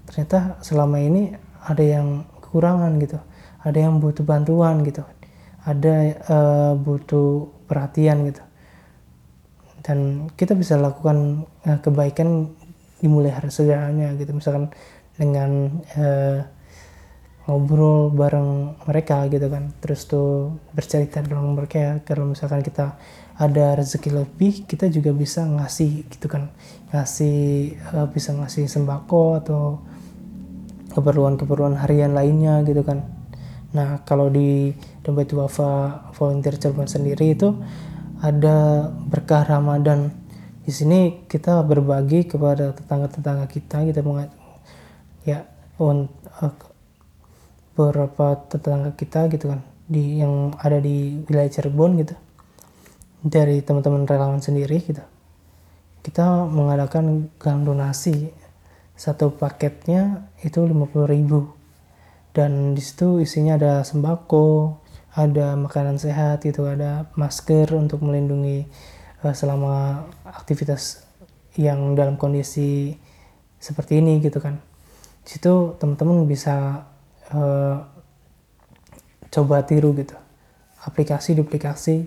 ternyata 0.08 0.60
selama 0.64 1.00
ini 1.00 1.36
ada 1.66 1.84
yang 1.84 2.28
kekurangan 2.44 2.96
gitu. 3.02 3.18
Ada 3.66 3.90
yang 3.90 4.00
butuh 4.00 4.24
bantuan 4.24 4.86
gitu. 4.86 5.04
Ada 5.68 5.96
uh, 6.32 6.74
butuh 6.80 7.52
perhatian 7.68 8.32
gitu. 8.32 8.44
Dan 9.84 10.32
kita 10.40 10.56
bisa 10.56 10.80
lakukan 10.80 11.48
uh, 11.68 11.80
kebaikan 11.84 12.56
dimulai 13.04 13.36
hari 13.36 13.52
sederhananya 13.52 14.16
gitu. 14.16 14.32
Misalkan 14.32 14.72
dengan 15.20 15.82
uh, 15.98 16.40
ngobrol 17.48 18.12
bareng 18.12 18.80
mereka 18.88 19.28
gitu 19.28 19.48
kan. 19.52 19.76
Terus 19.84 20.08
tuh 20.08 20.60
bercerita 20.72 21.20
dengan 21.20 21.52
mereka. 21.52 22.00
Kalau 22.08 22.32
misalkan 22.32 22.64
kita 22.64 22.96
ada 23.38 23.78
rezeki 23.78 24.10
lebih 24.24 24.54
kita 24.66 24.88
juga 24.88 25.12
bisa 25.12 25.44
ngasih 25.44 26.08
gitu 26.08 26.28
kan. 26.32 26.52
Ngasih 26.96 27.76
uh, 27.92 28.08
bisa 28.08 28.32
ngasih 28.36 28.72
sembako 28.72 29.24
atau 29.44 29.62
keperluan-keperluan 30.98 31.78
harian 31.78 32.18
lainnya 32.18 32.66
gitu 32.66 32.82
kan. 32.82 33.06
Nah 33.78 34.02
kalau 34.02 34.34
di 34.34 34.74
dompet 35.06 35.30
wafa 35.38 36.10
volunteer 36.18 36.58
Cirebon 36.58 36.90
sendiri 36.90 37.38
itu 37.38 37.54
ada 38.18 38.90
berkah 38.90 39.46
Ramadan. 39.46 40.10
Di 40.66 40.74
sini 40.74 41.30
kita 41.30 41.62
berbagi 41.62 42.26
kepada 42.26 42.74
tetangga-tetangga 42.74 43.46
kita, 43.46 43.86
kita 43.86 44.02
ya 45.22 45.46
on, 45.78 46.10
uh, 46.42 46.54
beberapa 47.78 48.42
tetangga 48.50 48.98
kita 48.98 49.30
gitu 49.30 49.54
kan 49.54 49.62
di 49.86 50.20
yang 50.20 50.58
ada 50.58 50.82
di 50.82 51.22
wilayah 51.30 51.54
Cirebon 51.54 52.02
gitu. 52.02 52.18
Dari 53.22 53.62
teman-teman 53.62 54.10
relawan 54.10 54.42
sendiri 54.42 54.82
gitu. 54.82 55.06
Kita 56.02 56.50
mengadakan 56.50 57.30
gang 57.38 57.62
donasi 57.62 58.47
satu 58.98 59.30
paketnya 59.30 60.26
itu 60.42 60.58
50.000 60.66 62.34
dan 62.34 62.74
di 62.74 62.82
situ 62.82 63.22
isinya 63.22 63.54
ada 63.58 63.86
sembako 63.86 64.82
ada 65.14 65.54
makanan 65.58 65.98
sehat 65.98 66.46
itu 66.46 66.66
ada 66.66 67.10
masker 67.18 67.74
untuk 67.74 68.02
melindungi 68.06 68.66
uh, 69.22 69.34
selama 69.34 70.06
aktivitas 70.26 71.06
yang 71.58 71.98
dalam 71.98 72.22
kondisi 72.22 72.94
seperti 73.58 73.98
ini 73.98 74.22
gitu 74.22 74.38
kan. 74.38 74.62
Di 75.26 75.38
situ 75.38 75.74
teman-teman 75.82 76.30
bisa 76.30 76.86
uh, 77.34 77.76
coba 79.34 79.66
tiru 79.66 79.98
gitu. 79.98 80.14
Aplikasi 80.86 81.34
duplikasi 81.34 82.06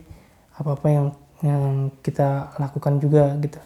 apa 0.54 0.78
apa 0.78 0.86
yang 0.86 1.06
yang 1.42 1.90
kita 2.06 2.54
lakukan 2.62 3.02
juga 3.02 3.34
gitu 3.42 3.58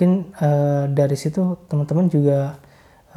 mungkin 0.00 0.32
uh, 0.40 0.88
dari 0.88 1.12
situ 1.12 1.60
teman-teman 1.68 2.08
juga 2.08 2.56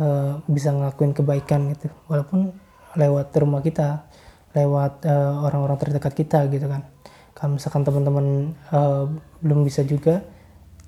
uh, 0.04 0.43
bisa 0.52 0.76
ngelakuin 0.76 1.15
kebaikan 1.15 1.72
gitu. 1.72 1.88
Walaupun 2.12 2.52
lewat 3.00 3.32
rumah 3.39 3.63
kita 3.63 4.04
lewat 4.52 5.08
uh, 5.08 5.48
orang-orang 5.48 5.80
terdekat 5.80 6.12
kita 6.12 6.43
gitu 6.52 6.67
kan. 6.67 6.84
Kalau 7.32 7.56
misalkan 7.56 7.88
teman-teman 7.88 8.52
uh, 8.76 9.08
belum 9.39 9.63
bisa 9.63 9.88
juga 9.88 10.28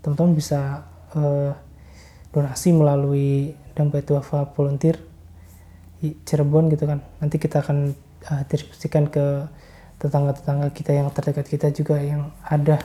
teman-teman 0.03 0.36
bisa 0.36 0.84
uh, 1.15 1.55
donasi 2.36 2.75
melalui 2.75 3.55
dompet 3.71 4.12
wafa 4.12 4.51
volunteer 4.51 4.99
Cirebon 6.03 6.67
gitu 6.75 6.91
kan. 6.91 6.99
Nanti 7.23 7.39
kita 7.39 7.63
akan 7.63 7.95
uh, 8.36 8.43
distribusikan 8.51 9.08
ke 9.08 9.47
tetangga-tetangga 9.95 10.75
kita 10.75 10.91
yang 10.91 11.08
terdekat 11.15 11.47
kita 11.47 11.71
juga 11.71 12.03
yang 12.03 12.36
ada 12.43 12.84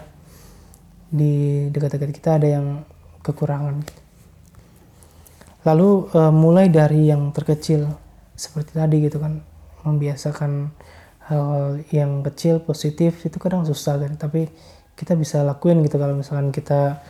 di 1.10 1.66
dekat-dekat 1.74 2.14
kita. 2.14 2.38
Ada 2.38 2.46
yang 2.54 2.86
kekurangan. 3.20 3.84
Lalu 5.68 6.08
uh, 6.16 6.32
mulai 6.32 6.72
dari 6.72 7.12
yang 7.12 7.32
terkecil 7.36 7.84
seperti 8.32 8.72
tadi 8.80 8.96
gitu 9.04 9.20
kan 9.20 9.44
membiasakan 9.84 10.72
hal 11.28 11.84
yang 11.92 12.24
kecil 12.24 12.64
positif 12.64 13.20
itu 13.24 13.36
kadang 13.36 13.68
susah 13.68 14.00
kan. 14.00 14.16
Tapi 14.16 14.48
kita 14.96 15.16
bisa 15.16 15.44
lakuin 15.44 15.84
gitu 15.84 16.00
kalau 16.00 16.16
misalkan 16.16 16.48
kita 16.52 17.04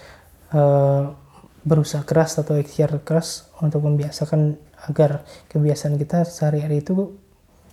uh, 0.54 1.14
berusaha 1.62 2.02
keras 2.02 2.40
atau 2.40 2.58
ikhtiar 2.58 2.90
keras 3.06 3.46
untuk 3.62 3.86
membiasakan 3.86 4.58
agar 4.90 5.22
kebiasaan 5.52 6.00
kita 6.00 6.26
sehari-hari 6.26 6.82
itu 6.82 7.14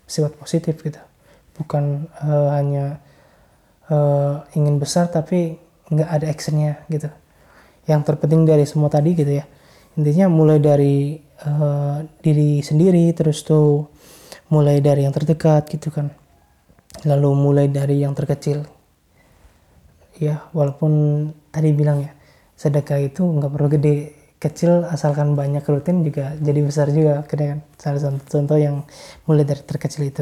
sifat 0.05 0.37
positif 0.37 0.77
gitu. 0.85 1.01
Bukan 1.57 2.05
uh, 2.21 2.53
hanya 2.53 3.01
ingin 4.51 4.83
besar 4.83 5.07
tapi 5.07 5.55
nggak 5.87 6.09
ada 6.11 6.27
actionnya 6.27 6.83
gitu 6.91 7.07
yang 7.87 8.03
terpenting 8.03 8.43
dari 8.43 8.67
semua 8.67 8.91
tadi 8.91 9.15
gitu 9.15 9.31
ya. 9.31 9.47
Intinya 9.97 10.29
mulai 10.29 10.59
dari 10.61 11.17
uh, 11.47 12.03
diri 12.21 12.61
sendiri 12.61 13.09
terus 13.15 13.41
tuh 13.41 13.87
mulai 14.51 14.83
dari 14.83 15.07
yang 15.07 15.15
terdekat 15.15 15.71
gitu 15.71 15.89
kan. 15.89 16.11
Lalu 17.07 17.29
mulai 17.33 17.65
dari 17.71 18.03
yang 18.03 18.13
terkecil. 18.13 18.67
Ya 20.19 20.45
walaupun 20.53 20.91
tadi 21.49 21.71
bilang 21.71 22.03
ya 22.03 22.11
sedekah 22.59 22.99
itu 23.01 23.23
nggak 23.23 23.51
perlu 23.51 23.67
gede. 23.73 23.97
Kecil 24.37 24.85
asalkan 24.85 25.33
banyak 25.33 25.65
rutin 25.65 26.05
juga 26.05 26.37
jadi 26.37 26.61
besar 26.61 26.93
juga 26.93 27.25
kan? 27.25 27.65
Salah 27.73 27.97
satu 27.97 28.21
contoh 28.21 28.57
yang 28.61 28.85
mulai 29.25 29.41
dari 29.41 29.65
terkecil 29.65 30.13
itu. 30.13 30.21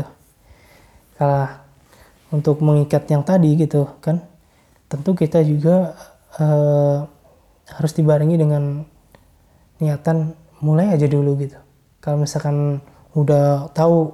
Kalah 1.19 1.65
untuk 2.32 2.63
mengikat 2.63 3.08
yang 3.12 3.28
tadi 3.28 3.54
gitu 3.60 3.88
kan 3.99 4.23
tentu 4.89 5.17
kita 5.17 5.41
juga 5.43 5.97
uh, 6.39 7.08
harus 7.69 7.91
dibarengi 7.97 8.38
dengan 8.38 8.86
niatan 9.82 10.34
mulai 10.62 10.93
aja 10.93 11.10
dulu 11.10 11.36
gitu. 11.41 11.58
Kalau 11.99 12.21
misalkan 12.21 12.80
udah 13.17 13.73
tahu 13.73 14.13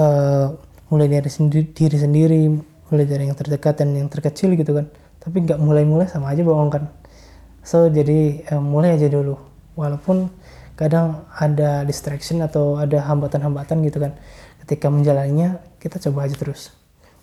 uh, 0.00 0.46
mulai 0.88 1.06
dari 1.10 1.30
sendiri, 1.30 1.70
diri 1.74 1.98
sendiri 2.00 2.40
mulai 2.88 3.04
dari 3.04 3.28
yang 3.28 3.36
terdekat 3.36 3.84
dan 3.84 3.92
yang 3.94 4.08
terkecil 4.08 4.56
gitu 4.56 4.72
kan. 4.72 4.88
Tapi 5.20 5.44
nggak 5.44 5.60
mulai-mulai 5.60 6.08
sama 6.08 6.32
aja 6.32 6.40
bohong 6.40 6.72
kan. 6.72 6.84
So 7.64 7.88
jadi 7.92 8.44
uh, 8.50 8.62
mulai 8.62 8.96
aja 8.96 9.08
dulu. 9.12 9.36
Walaupun 9.76 10.30
kadang 10.74 11.28
ada 11.34 11.86
distraction 11.86 12.42
atau 12.42 12.80
ada 12.80 13.04
hambatan-hambatan 13.04 13.84
gitu 13.86 14.00
kan. 14.02 14.16
Ketika 14.64 14.88
menjalaninya 14.88 15.60
kita 15.76 16.00
coba 16.08 16.24
aja 16.24 16.34
terus. 16.40 16.72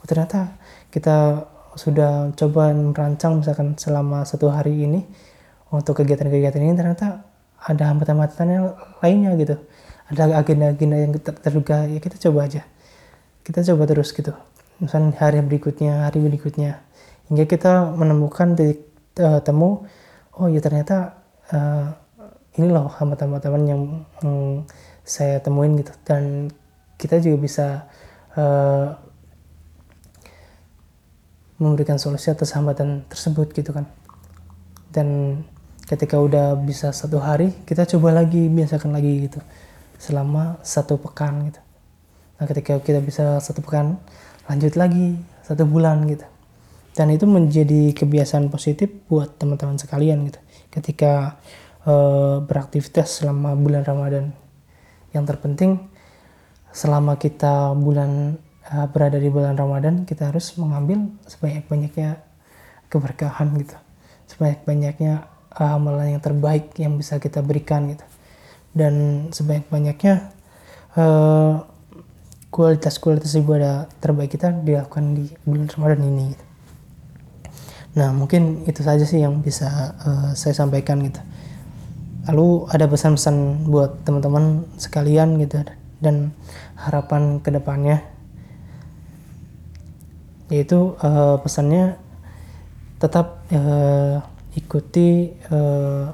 Oh, 0.01 0.05
ternyata 0.05 0.57
kita 0.93 1.45
sudah 1.73 2.35
coba 2.35 2.75
merancang 2.75 3.39
misalkan 3.39 3.79
selama 3.79 4.27
satu 4.27 4.51
hari 4.51 4.83
ini 4.83 5.07
untuk 5.71 6.03
kegiatan-kegiatan 6.03 6.59
ini 6.59 6.75
ternyata 6.75 7.23
ada 7.63 7.83
hambatan-hambatannya 7.89 8.59
lainnya 8.99 9.31
gitu. 9.39 9.55
Ada 10.11 10.43
agenda-agenda 10.43 10.97
yang 10.99 11.11
terduga 11.23 11.87
ya 11.87 12.03
kita 12.03 12.19
coba 12.29 12.51
aja. 12.51 12.67
Kita 13.47 13.63
coba 13.71 13.87
terus 13.87 14.11
gitu. 14.11 14.35
Misalnya 14.83 15.15
hari 15.15 15.39
berikutnya 15.39 16.11
hari 16.11 16.19
berikutnya. 16.19 16.83
Hingga 17.31 17.47
kita 17.47 17.95
menemukan 17.95 18.59
titik 18.59 18.91
uh, 19.23 19.39
temu 19.39 19.87
oh 20.35 20.47
ya 20.51 20.59
ternyata 20.59 21.23
uh, 21.55 21.95
ini 22.59 22.67
loh 22.67 22.91
hambatan-hambatan 22.91 23.63
yang, 23.63 23.81
yang 24.19 24.67
saya 25.07 25.39
temuin 25.39 25.79
gitu. 25.79 25.95
Dan 26.03 26.51
kita 26.99 27.23
juga 27.23 27.37
bisa 27.39 27.67
uh, 28.35 28.99
memberikan 31.61 31.95
solusi 31.95 32.27
atas 32.33 32.51
hambatan 32.51 33.07
tersebut 33.07 33.55
gitu 33.55 33.71
kan. 33.71 33.87
Dan 34.91 35.39
ketika 35.91 36.15
udah 36.15 36.55
bisa 36.55 36.95
satu 36.95 37.19
hari 37.19 37.51
kita 37.67 37.83
coba 37.83 38.23
lagi 38.23 38.47
biasakan 38.47 38.95
lagi 38.95 39.27
gitu. 39.27 39.43
Selama 39.99 40.55
satu 40.63 40.95
pekan 40.95 41.51
gitu. 41.51 41.59
Nah 42.39 42.47
ketika 42.47 42.79
kita 42.79 43.03
bisa 43.03 43.43
satu 43.43 43.59
pekan 43.59 43.99
lanjut 44.47 44.79
lagi 44.79 45.19
satu 45.43 45.67
bulan 45.67 46.07
gitu. 46.07 46.23
Dan 46.95 47.11
itu 47.11 47.27
menjadi 47.27 47.91
kebiasaan 47.91 48.47
positif 48.47 48.87
buat 49.11 49.35
teman-teman 49.35 49.75
sekalian 49.75 50.31
gitu. 50.31 50.39
Ketika 50.71 51.35
uh, 51.83 52.39
beraktivitas 52.39 53.19
selama 53.19 53.51
bulan 53.59 53.83
Ramadan. 53.83 54.31
Yang 55.11 55.35
terpenting 55.35 55.91
selama 56.71 57.19
kita 57.19 57.75
bulan 57.75 58.39
uh, 58.71 58.87
berada 58.87 59.19
di 59.19 59.27
bulan 59.27 59.59
Ramadan 59.59 60.07
kita 60.07 60.31
harus 60.31 60.55
mengambil 60.55 61.11
sebanyak-banyaknya 61.27 62.23
keberkahan 62.87 63.51
gitu. 63.59 63.75
Sebanyak-banyaknya 64.31 65.27
amalan 65.55 66.15
yang 66.17 66.23
terbaik 66.23 66.71
yang 66.79 66.95
bisa 66.95 67.19
kita 67.19 67.43
berikan 67.43 67.91
gitu 67.91 68.05
dan 68.71 69.27
sebanyak-banyaknya 69.35 70.31
uh, 70.95 71.67
kualitas-kualitas 72.51 73.35
ibadah 73.39 73.87
terbaik 73.99 74.35
kita 74.35 74.51
dilakukan 74.51 75.15
di 75.15 75.31
bulan 75.47 75.67
Ramadan 75.71 76.01
ini 76.07 76.23
gitu. 76.35 76.45
Nah 77.91 78.15
mungkin 78.15 78.63
itu 78.67 78.79
saja 78.83 79.03
sih 79.03 79.19
yang 79.19 79.43
bisa 79.43 79.95
uh, 80.03 80.31
saya 80.35 80.55
sampaikan 80.55 81.03
gitu. 81.03 81.19
Lalu 82.31 82.71
ada 82.71 82.85
pesan-pesan 82.87 83.67
buat 83.67 84.07
teman-teman 84.07 84.67
sekalian 84.79 85.35
gitu 85.43 85.63
dan 85.99 86.31
harapan 86.79 87.43
ke 87.43 87.49
depannya 87.51 88.03
yaitu 90.51 90.99
uh, 90.99 91.39
pesannya 91.39 91.95
tetap 92.99 93.39
uh, 93.55 94.19
ikuti 94.55 95.31
uh, 95.51 96.11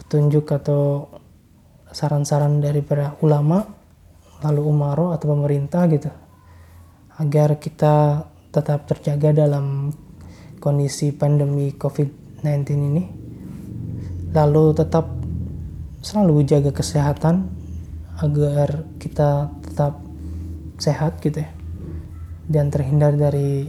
petunjuk 0.00 0.48
atau 0.48 1.10
saran-saran 1.92 2.60
dari 2.60 2.80
para 2.80 3.16
ulama 3.20 3.64
lalu 4.44 4.62
umaro 4.68 5.12
atau 5.16 5.32
pemerintah 5.32 5.88
gitu 5.88 6.12
agar 7.16 7.56
kita 7.56 8.24
tetap 8.52 8.88
terjaga 8.88 9.32
dalam 9.32 9.92
kondisi 10.60 11.12
pandemi 11.12 11.72
COVID-19 11.72 12.68
ini 12.76 13.04
lalu 14.32 14.76
tetap 14.76 15.08
selalu 16.04 16.44
jaga 16.44 16.70
kesehatan 16.72 17.48
agar 18.20 18.84
kita 19.00 19.52
tetap 19.64 20.00
sehat 20.76 21.20
gitu 21.24 21.44
ya 21.44 21.50
dan 22.46 22.70
terhindar 22.70 23.16
dari 23.16 23.66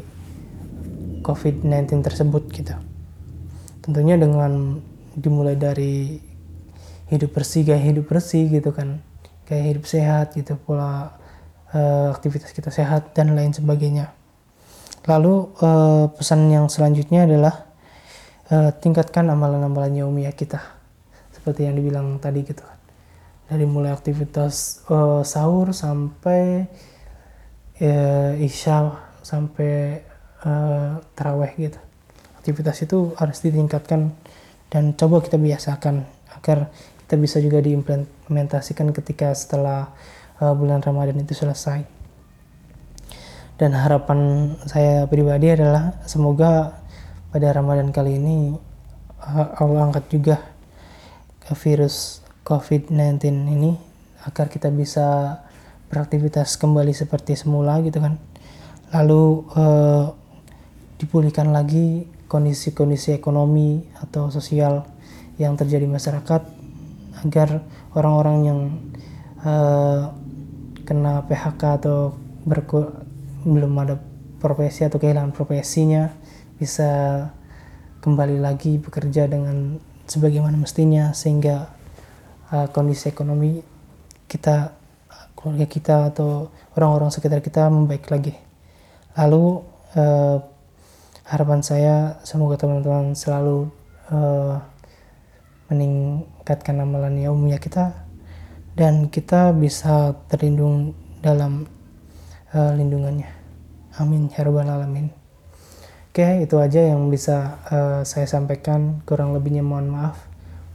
COVID-19 1.26 2.06
tersebut 2.06 2.44
gitu. 2.54 2.87
Tentunya 3.88 4.20
dengan 4.20 4.84
dimulai 5.16 5.56
dari 5.56 6.20
hidup 7.08 7.40
bersih, 7.40 7.64
gaya 7.64 7.80
hidup 7.80 8.12
bersih 8.12 8.52
gitu 8.52 8.76
kan, 8.76 9.00
gaya 9.48 9.64
hidup 9.64 9.88
sehat 9.88 10.36
gitu, 10.36 10.60
pola 10.60 11.16
uh, 11.72 12.12
aktivitas 12.12 12.52
kita 12.52 12.68
sehat 12.68 13.16
dan 13.16 13.32
lain 13.32 13.56
sebagainya. 13.56 14.12
Lalu 15.08 15.56
uh, 15.64 16.12
pesan 16.12 16.52
yang 16.52 16.68
selanjutnya 16.68 17.24
adalah 17.24 17.64
uh, 18.52 18.76
tingkatkan 18.76 19.24
amalan-amalan 19.32 20.04
yaumiyah 20.04 20.36
kita, 20.36 20.60
seperti 21.32 21.64
yang 21.64 21.80
dibilang 21.80 22.20
tadi 22.20 22.44
gitu 22.44 22.68
kan. 22.68 22.76
Dari 23.48 23.64
mulai 23.64 23.96
aktivitas 23.96 24.84
uh, 24.92 25.24
sahur 25.24 25.72
sampai 25.72 26.68
uh, 27.80 28.36
isya 28.36 29.00
sampai 29.24 30.04
uh, 30.44 31.00
taraweh 31.16 31.56
gitu 31.56 31.87
beraktivitas 32.48 32.80
itu 32.88 33.12
harus 33.20 33.44
ditingkatkan 33.44 34.16
dan 34.72 34.96
coba 34.96 35.20
kita 35.20 35.36
biasakan 35.36 36.08
agar 36.32 36.72
kita 37.04 37.20
bisa 37.20 37.44
juga 37.44 37.60
diimplementasikan 37.60 38.96
ketika 38.96 39.36
setelah 39.36 39.92
uh, 40.40 40.56
bulan 40.56 40.80
Ramadan 40.80 41.20
itu 41.20 41.36
selesai. 41.36 41.84
Dan 43.60 43.76
harapan 43.76 44.56
saya 44.64 45.04
pribadi 45.12 45.52
adalah 45.60 46.00
semoga 46.08 46.80
pada 47.36 47.52
Ramadan 47.52 47.92
kali 47.92 48.16
ini 48.16 48.56
uh, 49.28 49.60
Allah 49.60 49.92
angkat 49.92 50.08
juga 50.08 50.40
ke 51.44 51.52
virus 51.52 52.24
COVID-19 52.48 53.28
ini 53.28 53.76
agar 54.24 54.48
kita 54.48 54.72
bisa 54.72 55.36
beraktivitas 55.92 56.56
kembali 56.56 56.96
seperti 56.96 57.36
semula 57.36 57.84
gitu 57.84 58.00
kan. 58.00 58.16
Lalu 58.96 59.24
uh, 59.52 60.16
dipulihkan 60.96 61.52
lagi 61.52 62.16
kondisi-kondisi 62.28 63.16
ekonomi 63.16 63.88
atau 64.04 64.28
sosial 64.28 64.84
yang 65.40 65.56
terjadi 65.56 65.88
masyarakat 65.88 66.42
agar 67.24 67.64
orang-orang 67.96 68.38
yang 68.44 68.60
uh, 69.42 70.12
kena 70.84 71.24
PHK 71.26 71.62
atau 71.82 72.16
berku, 72.46 72.84
belum 73.48 73.74
ada 73.80 73.96
profesi 74.38 74.86
atau 74.86 75.02
kehilangan 75.02 75.34
profesinya 75.34 76.14
bisa 76.60 77.24
kembali 78.04 78.38
lagi 78.40 78.78
bekerja 78.78 79.26
dengan 79.26 79.82
sebagaimana 80.06 80.56
mestinya 80.56 81.12
sehingga 81.12 81.68
uh, 82.54 82.68
kondisi 82.72 83.10
ekonomi 83.10 83.60
kita 84.28 84.76
keluarga 85.38 85.68
kita 85.70 85.96
atau 86.12 86.50
orang-orang 86.76 87.14
sekitar 87.14 87.40
kita 87.40 87.70
membaik 87.70 88.10
lagi. 88.10 88.34
Lalu 89.16 89.64
uh, 89.96 90.57
harapan 91.28 91.60
saya 91.60 91.96
semoga 92.24 92.56
teman-teman 92.56 93.12
selalu 93.12 93.68
uh, 94.08 94.64
meningkatkan 95.68 96.80
amalan 96.80 97.20
yaumiyah 97.20 97.60
kita 97.60 98.08
dan 98.80 99.12
kita 99.12 99.52
bisa 99.52 100.16
terlindung 100.32 100.96
dalam 101.20 101.68
uh, 102.56 102.72
lindungannya. 102.72 103.28
Amin 104.00 104.32
ya 104.32 104.48
rabbal 104.48 104.72
alamin. 104.72 105.12
Oke 106.16 106.48
itu 106.48 106.56
aja 106.58 106.82
yang 106.82 107.12
bisa 107.12 107.60
uh, 107.68 108.02
saya 108.08 108.26
sampaikan. 108.26 109.04
Kurang 109.04 109.36
lebihnya 109.36 109.62
mohon 109.62 109.92
maaf. 109.92 110.24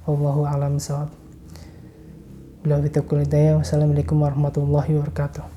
Wallahu 0.04 0.44
alam 0.44 0.82
sawab 0.82 1.14
Wassalamualaikum 2.62 4.22
warahmatullahi 4.22 4.94
wabarakatuh 4.98 5.51